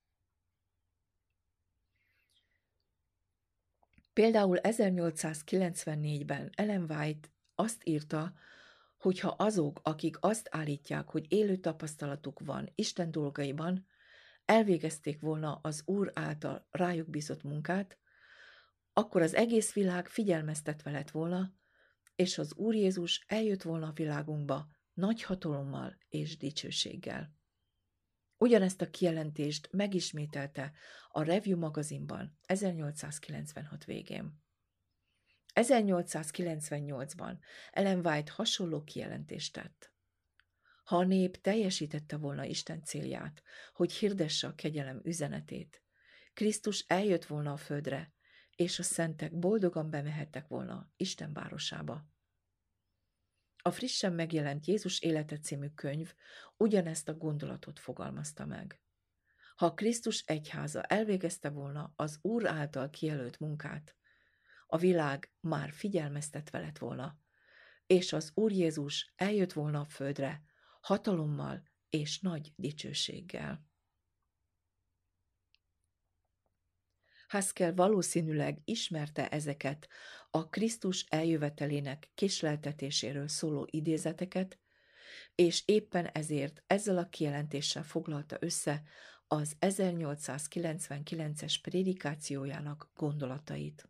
Például 4.21 4.59
1894-ben 4.63 6.51
Ellen 6.55 6.91
White 6.91 7.29
azt 7.55 7.81
írta, 7.85 8.33
hogy 8.99 9.21
ha 9.21 9.29
azok, 9.29 9.81
akik 9.83 10.17
azt 10.21 10.49
állítják, 10.51 11.09
hogy 11.09 11.33
élő 11.33 11.57
tapasztalatuk 11.57 12.41
van 12.41 12.73
Isten 12.75 13.11
dolgaiban, 13.11 13.87
elvégezték 14.45 15.21
volna 15.21 15.59
az 15.63 15.83
Úr 15.85 16.11
által 16.15 16.67
rájuk 16.71 17.11
bízott 17.11 17.43
munkát, 17.43 17.99
akkor 18.93 19.23
az 19.23 19.35
egész 19.35 19.73
világ 19.73 20.09
figyelmeztetve 20.09 20.91
lett 20.91 21.11
volna, 21.11 21.55
és 22.15 22.39
az 22.39 22.55
Úr 22.55 22.75
Jézus 22.75 23.25
eljött 23.27 23.63
volna 23.63 23.87
a 23.87 23.93
világunkba 23.95 24.69
nagy 24.93 25.23
hatalommal 25.23 25.97
és 26.09 26.37
dicsőséggel. 26.37 27.39
Ugyanezt 28.42 28.81
a 28.81 28.90
kijelentést 28.90 29.68
megismételte 29.72 30.72
a 31.09 31.22
Review 31.22 31.59
magazinban 31.59 32.38
1896 32.46 33.85
végén. 33.85 34.42
1898-ban 35.55 37.38
Ellen 37.70 38.07
White 38.07 38.33
hasonló 38.33 38.85
kijelentést 38.85 39.53
tett. 39.53 39.92
Ha 40.85 40.96
a 40.96 41.05
nép 41.05 41.40
teljesítette 41.40 42.16
volna 42.16 42.44
Isten 42.44 42.85
célját, 42.85 43.42
hogy 43.72 43.92
hirdesse 43.92 44.46
a 44.46 44.55
kegyelem 44.55 45.00
üzenetét, 45.05 45.83
Krisztus 46.35 46.85
eljött 46.87 47.24
volna 47.24 47.53
a 47.53 47.57
földre, 47.57 48.12
és 48.57 48.79
a 48.79 48.83
szentek 48.83 49.38
boldogan 49.38 49.90
bemehettek 49.90 50.49
volna 50.49 50.93
Isten 50.97 51.32
városába. 51.32 52.09
A 53.63 53.71
frissen 53.71 54.13
megjelent 54.13 54.67
Jézus 54.67 55.01
élete 55.01 55.39
című 55.39 55.69
könyv 55.69 56.15
ugyanezt 56.57 57.09
a 57.09 57.15
gondolatot 57.15 57.79
fogalmazta 57.79 58.47
meg. 58.47 58.81
Ha 59.57 59.75
Krisztus 59.75 60.23
egyháza 60.27 60.83
elvégezte 60.83 61.51
volna 61.51 61.93
az 61.97 62.19
Úr 62.23 62.47
által 62.47 62.91
kijelölt 62.91 63.39
munkát, 63.39 63.97
a 64.67 64.77
világ 64.77 65.33
már 65.41 65.73
figyelmeztetve 65.73 66.59
lett 66.59 66.79
volna, 66.79 67.19
és 67.87 68.13
az 68.13 68.31
Úr 68.35 68.53
Jézus 68.53 69.13
eljött 69.17 69.53
volna 69.53 69.81
a 69.81 69.85
földre 69.85 70.43
hatalommal 70.81 71.63
és 71.91 72.21
nagy 72.21 72.53
dicsőséggel. 72.57 73.70
Haskell 77.31 77.72
valószínűleg 77.72 78.59
ismerte 78.64 79.28
ezeket 79.28 79.89
a 80.31 80.49
Krisztus 80.49 81.07
eljövetelének 81.09 82.11
késleltetéséről 82.14 83.28
szóló 83.28 83.66
idézeteket, 83.70 84.59
és 85.35 85.62
éppen 85.66 86.07
ezért 86.07 86.62
ezzel 86.66 86.99
a 86.99 87.09
kijelentéssel 87.09 87.83
foglalta 87.83 88.37
össze 88.41 88.83
az 89.26 89.57
1899-es 89.61 91.55
prédikációjának 91.62 92.91
gondolatait. 92.95 93.89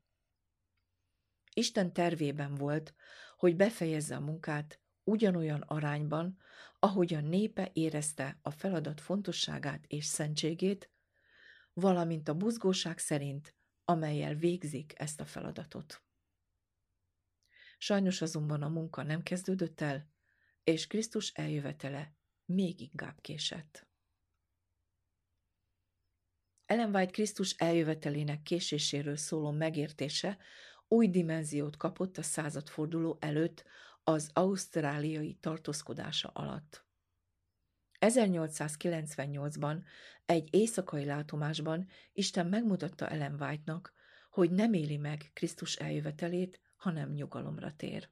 Isten 1.55 1.93
tervében 1.93 2.55
volt, 2.55 2.95
hogy 3.37 3.57
befejezze 3.57 4.17
a 4.17 4.21
munkát 4.21 4.81
ugyanolyan 5.05 5.61
arányban, 5.61 6.39
ahogy 6.79 7.15
a 7.15 7.21
népe 7.21 7.71
érezte 7.73 8.39
a 8.43 8.51
feladat 8.51 9.01
fontosságát 9.01 9.85
és 9.87 10.05
szentségét, 10.05 10.91
valamint 11.81 12.29
a 12.29 12.35
buzgóság 12.35 12.99
szerint, 12.99 13.55
amelyel 13.85 14.35
végzik 14.35 14.93
ezt 14.97 15.21
a 15.21 15.27
feladatot. 15.27 16.03
Sajnos 17.79 18.23
azonban 18.23 18.63
a 18.63 18.69
munka 18.69 19.03
nem 19.03 19.23
kezdődött 19.23 19.81
el, 19.81 20.11
és 20.65 20.87
Krisztus 20.87 21.33
eljövetele 21.33 22.15
még 22.45 22.81
inkább 22.81 23.21
késett. 23.21 23.89
Ellen 26.67 26.95
White 26.95 27.13
Krisztus 27.13 27.53
eljövetelének 27.53 28.43
késéséről 28.43 29.17
szóló 29.17 29.51
megértése 29.51 30.39
új 30.89 31.09
dimenziót 31.09 31.77
kapott 31.77 32.19
a 32.19 32.23
századforduló 32.23 33.17
előtt 33.21 33.65
az 34.03 34.31
ausztráliai 34.33 35.35
tartózkodása 35.35 36.29
alatt. 36.29 36.90
1898-ban 38.01 39.83
egy 40.27 40.55
éjszakai 40.55 41.05
látomásban 41.05 41.89
Isten 42.13 42.47
megmutatta 42.47 43.09
Ellen 43.09 43.43
White-nak, 43.43 43.93
hogy 44.31 44.51
nem 44.51 44.73
éli 44.73 44.97
meg 44.97 45.31
Krisztus 45.33 45.77
eljövetelét, 45.77 46.61
hanem 46.77 47.13
nyugalomra 47.13 47.77
tér. 47.77 48.09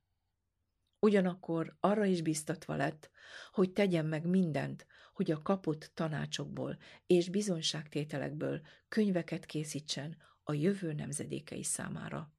Ugyanakkor 1.01 1.76
arra 1.80 2.05
is 2.05 2.22
biztatva 2.22 2.76
lett, 2.76 3.11
hogy 3.53 3.72
tegyen 3.72 4.07
meg 4.07 4.26
mindent, 4.26 4.86
hogy 5.12 5.30
a 5.30 5.43
kapott 5.43 5.91
tanácsokból 5.95 6.78
és 7.07 7.28
bizonyságtételekből 7.28 8.61
könyveket 8.89 9.47
készítsen 9.47 10.16
a 10.43 10.53
jövő 10.53 10.93
nemzedékei 10.93 11.62
számára. 11.62 12.32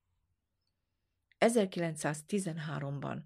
1913-ban 1.39 3.22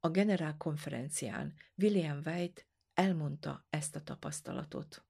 a 0.00 0.08
generálkonferencián 0.08 1.54
William 1.76 2.20
White 2.24 2.67
elmondta 2.98 3.66
ezt 3.70 3.96
a 3.96 4.02
tapasztalatot. 4.02 5.06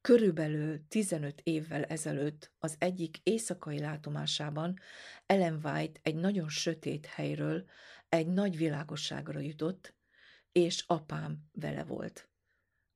Körülbelül 0.00 0.86
15 0.88 1.40
évvel 1.42 1.84
ezelőtt 1.84 2.52
az 2.58 2.76
egyik 2.78 3.18
éjszakai 3.22 3.78
látomásában 3.78 4.78
Ellen 5.26 5.60
White 5.64 6.00
egy 6.02 6.14
nagyon 6.14 6.48
sötét 6.48 7.06
helyről 7.06 7.68
egy 8.08 8.26
nagy 8.26 8.56
világosságra 8.56 9.40
jutott, 9.40 9.94
és 10.52 10.84
apám 10.86 11.48
vele 11.52 11.84
volt. 11.84 12.30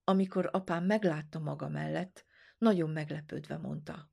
Amikor 0.04 0.48
apám 0.52 0.84
meglátta 0.84 1.38
maga 1.38 1.68
mellett, 1.68 2.24
nagyon 2.58 2.90
meglepődve 2.90 3.56
mondta. 3.56 4.12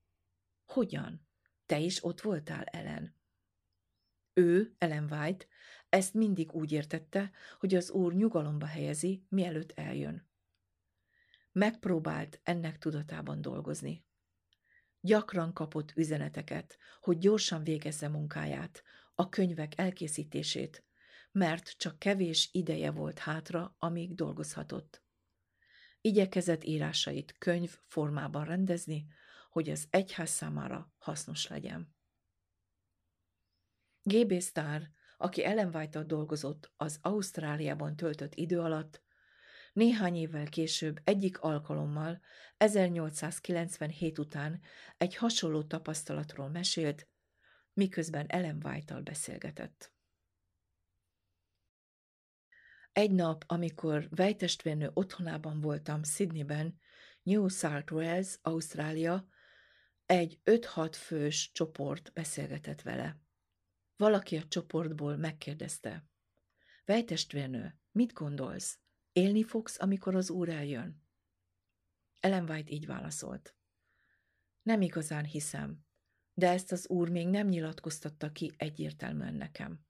Hogyan? 0.65 1.27
Te 1.65 1.79
is 1.79 2.03
ott 2.03 2.21
voltál, 2.21 2.63
Ellen? 2.63 3.15
Ő, 4.33 4.75
Ellen 4.77 5.11
White, 5.11 5.45
ezt 5.91 6.13
mindig 6.13 6.53
úgy 6.53 6.71
értette, 6.71 7.31
hogy 7.59 7.75
az 7.75 7.91
úr 7.91 8.13
nyugalomba 8.13 8.65
helyezi, 8.65 9.25
mielőtt 9.29 9.71
eljön. 9.71 10.29
Megpróbált 11.51 12.39
ennek 12.43 12.77
tudatában 12.77 13.41
dolgozni. 13.41 14.05
Gyakran 14.99 15.53
kapott 15.53 15.91
üzeneteket, 15.95 16.77
hogy 17.01 17.17
gyorsan 17.17 17.63
végezze 17.63 18.07
munkáját, 18.07 18.83
a 19.15 19.29
könyvek 19.29 19.77
elkészítését, 19.77 20.83
mert 21.31 21.77
csak 21.77 21.99
kevés 21.99 22.49
ideje 22.51 22.91
volt 22.91 23.19
hátra, 23.19 23.75
amíg 23.77 24.15
dolgozhatott. 24.15 25.03
igyekezett 26.01 26.63
írásait 26.63 27.35
könyv 27.37 27.77
formában 27.87 28.45
rendezni, 28.45 29.07
hogy 29.49 29.69
az 29.69 29.87
egyház 29.89 30.29
számára 30.29 30.93
hasznos 30.97 31.47
legyen. 31.47 31.95
G.B. 34.03 34.41
Starr, 34.41 34.81
aki 35.21 35.43
Ellen 35.43 35.75
white 35.75 36.03
dolgozott 36.03 36.71
az 36.77 36.99
Ausztráliában 37.01 37.95
töltött 37.95 38.35
idő 38.35 38.59
alatt, 38.59 39.01
néhány 39.73 40.15
évvel 40.15 40.49
később 40.49 40.99
egyik 41.03 41.39
alkalommal, 41.39 42.21
1897 42.57 44.19
után 44.19 44.61
egy 44.97 45.15
hasonló 45.15 45.63
tapasztalatról 45.63 46.49
mesélt, 46.49 47.07
miközben 47.73 48.25
Ellen 48.27 48.61
White-tal 48.63 49.01
beszélgetett. 49.01 49.93
Egy 52.91 53.11
nap, 53.11 53.43
amikor 53.47 54.07
vejtestvérnő 54.09 54.91
otthonában 54.93 55.61
voltam 55.61 56.03
Sydneyben, 56.03 56.79
New 57.23 57.47
South 57.47 57.93
Wales, 57.93 58.37
Ausztrália, 58.41 59.27
egy 60.05 60.39
5-6 60.45 60.93
fős 60.97 61.51
csoport 61.51 62.13
beszélgetett 62.13 62.81
vele. 62.81 63.19
Valaki 64.01 64.37
a 64.37 64.47
csoportból 64.47 65.17
megkérdezte. 65.17 66.05
Vejtestvérnő, 66.85 67.79
mit 67.91 68.13
gondolsz? 68.13 68.79
Élni 69.11 69.43
fogsz, 69.43 69.81
amikor 69.81 70.15
az 70.15 70.29
úr 70.29 70.49
eljön? 70.49 71.03
Ellen 72.19 72.49
White 72.49 72.71
így 72.71 72.85
válaszolt. 72.85 73.55
Nem 74.61 74.81
igazán 74.81 75.25
hiszem, 75.25 75.85
de 76.33 76.49
ezt 76.49 76.71
az 76.71 76.89
úr 76.89 77.09
még 77.09 77.27
nem 77.27 77.47
nyilatkoztatta 77.47 78.31
ki 78.31 78.51
egyértelműen 78.57 79.33
nekem. 79.33 79.85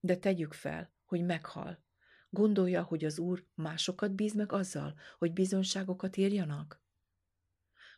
De 0.00 0.16
tegyük 0.16 0.52
fel, 0.52 0.92
hogy 1.04 1.24
meghal. 1.24 1.84
Gondolja, 2.28 2.82
hogy 2.82 3.04
az 3.04 3.18
úr 3.18 3.46
másokat 3.54 4.14
bíz 4.14 4.34
meg 4.34 4.52
azzal, 4.52 4.98
hogy 5.18 5.32
bizonságokat 5.32 6.16
írjanak? 6.16 6.82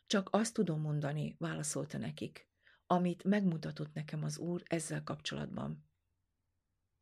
Csak 0.05 0.27
azt 0.31 0.53
tudom 0.53 0.81
mondani, 0.81 1.35
válaszolta 1.39 1.97
nekik, 1.97 2.51
amit 2.93 3.23
megmutatott 3.23 3.93
nekem 3.93 4.23
az 4.23 4.37
úr 4.37 4.63
ezzel 4.65 5.03
kapcsolatban. 5.03 5.85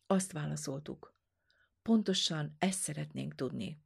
Azt 0.08 0.32
válaszoltuk. 0.32 1.16
Pontosan 1.82 2.56
ezt 2.60 2.80
szeretnénk 2.80 3.36
tudni. 3.36 3.84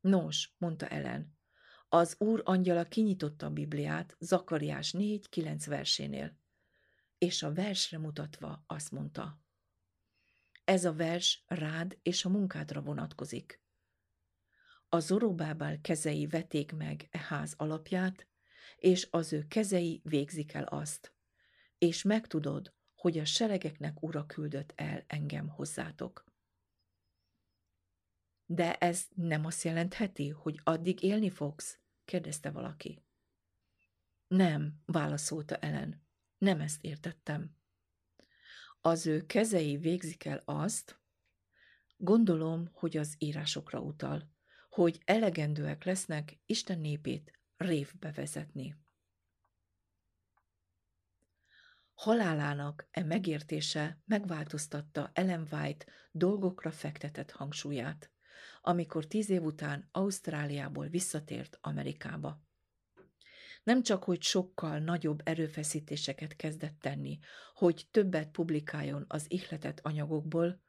Nos, 0.00 0.54
mondta 0.58 0.88
Ellen, 0.88 1.38
az 1.88 2.14
úr 2.18 2.42
angyala 2.44 2.84
kinyitotta 2.84 3.46
a 3.46 3.50
Bibliát 3.50 4.16
Zakariás 4.18 4.90
4.9 4.90 5.64
versénél, 5.66 6.38
és 7.18 7.42
a 7.42 7.52
versre 7.52 7.98
mutatva 7.98 8.64
azt 8.66 8.90
mondta. 8.90 9.42
Ez 10.64 10.84
a 10.84 10.92
vers 10.92 11.44
rád 11.46 11.98
és 12.02 12.24
a 12.24 12.28
munkádra 12.28 12.80
vonatkozik. 12.80 13.62
A 14.88 14.98
Zorobábál 14.98 15.80
kezei 15.80 16.26
veték 16.26 16.72
meg 16.72 17.08
e 17.10 17.18
ház 17.18 17.54
alapját, 17.56 18.29
és 18.80 19.08
az 19.10 19.32
ő 19.32 19.46
kezei 19.46 20.00
végzik 20.04 20.52
el 20.52 20.64
azt, 20.64 21.14
és 21.78 22.02
megtudod, 22.02 22.74
hogy 22.94 23.18
a 23.18 23.24
seregeknek 23.24 24.02
ura 24.02 24.26
küldött 24.26 24.72
el 24.76 25.04
engem 25.06 25.48
hozzátok. 25.48 26.24
De 28.44 28.76
ez 28.76 29.06
nem 29.14 29.44
azt 29.44 29.62
jelentheti, 29.62 30.28
hogy 30.28 30.60
addig 30.64 31.02
élni 31.02 31.30
fogsz? 31.30 31.78
kérdezte 32.04 32.50
valaki. 32.50 33.04
Nem, 34.26 34.82
válaszolta 34.84 35.56
Ellen. 35.56 36.06
Nem 36.38 36.60
ezt 36.60 36.84
értettem. 36.84 37.56
Az 38.80 39.06
ő 39.06 39.26
kezei 39.26 39.76
végzik 39.76 40.24
el 40.24 40.42
azt, 40.44 41.00
gondolom, 41.96 42.70
hogy 42.72 42.96
az 42.96 43.14
írásokra 43.18 43.80
utal, 43.80 44.30
hogy 44.68 45.02
elegendőek 45.04 45.84
lesznek 45.84 46.38
Isten 46.46 46.78
népét 46.78 47.39
révbe 47.60 48.12
vezetni. 48.12 48.76
Halálának 51.94 52.88
e 52.90 53.02
megértése 53.02 54.00
megváltoztatta 54.04 55.10
Ellen 55.14 55.46
White 55.50 55.86
dolgokra 56.12 56.70
fektetett 56.70 57.30
hangsúlyát 57.30 58.10
amikor 58.60 59.06
tíz 59.06 59.30
év 59.30 59.42
után 59.42 59.88
Ausztráliából 59.92 60.88
visszatért 60.88 61.58
Amerikába. 61.60 62.42
Nem 63.62 63.82
csak, 63.82 64.04
hogy 64.04 64.22
sokkal 64.22 64.78
nagyobb 64.78 65.20
erőfeszítéseket 65.24 66.36
kezdett 66.36 66.78
tenni, 66.80 67.18
hogy 67.54 67.88
többet 67.90 68.30
publikáljon 68.30 69.04
az 69.08 69.24
ihletett 69.28 69.80
anyagokból, 69.82 70.62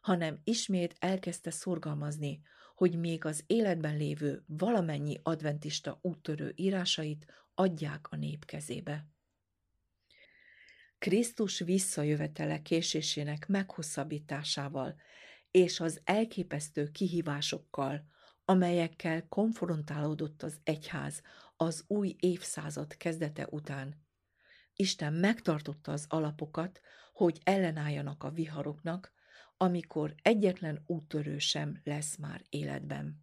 hanem 0.00 0.40
ismét 0.44 0.96
elkezdte 0.98 1.50
szorgalmazni, 1.50 2.42
hogy 2.74 2.98
még 2.98 3.24
az 3.24 3.44
életben 3.46 3.96
lévő 3.96 4.44
valamennyi 4.46 5.20
adventista 5.22 5.98
úttörő 6.02 6.52
írásait 6.56 7.26
adják 7.54 8.06
a 8.10 8.16
nép 8.16 8.44
kezébe. 8.44 9.06
Krisztus 10.98 11.58
visszajövetele 11.58 12.62
késésének 12.62 13.46
meghosszabbításával 13.46 14.96
és 15.50 15.80
az 15.80 16.00
elképesztő 16.04 16.90
kihívásokkal, 16.90 18.06
amelyekkel 18.44 19.28
konfrontálódott 19.28 20.42
az 20.42 20.58
egyház 20.62 21.22
az 21.56 21.84
új 21.86 22.16
évszázad 22.18 22.96
kezdete 22.96 23.46
után. 23.50 24.02
Isten 24.74 25.12
megtartotta 25.12 25.92
az 25.92 26.04
alapokat, 26.08 26.80
hogy 27.12 27.40
ellenálljanak 27.44 28.22
a 28.24 28.30
viharoknak, 28.30 29.12
amikor 29.56 30.14
egyetlen 30.22 30.82
úttörő 30.86 31.38
sem 31.38 31.80
lesz 31.84 32.16
már 32.16 32.42
életben. 32.48 33.22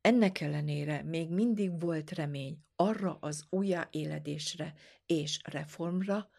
Ennek 0.00 0.40
ellenére 0.40 1.02
még 1.02 1.30
mindig 1.30 1.80
volt 1.80 2.10
remény 2.10 2.64
arra 2.76 3.18
az 3.20 3.46
újjáéledésre 3.48 4.74
és 5.06 5.40
reformra, 5.44 6.30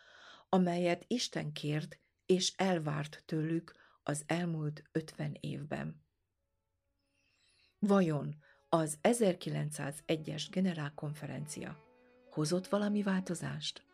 amelyet 0.50 1.06
Isten 1.08 1.52
kért 1.52 2.00
és 2.26 2.54
elvárt 2.56 3.24
tőlük 3.26 3.74
az 4.04 4.24
elmúlt 4.26 4.84
50 4.92 5.38
évben. 5.40 6.06
Vajon 7.80 8.36
az 8.70 8.98
1901-es 9.02 10.48
generálkonferencia 10.50 11.78
hozott 12.30 12.68
valami 12.68 13.04
változást? 13.04 13.93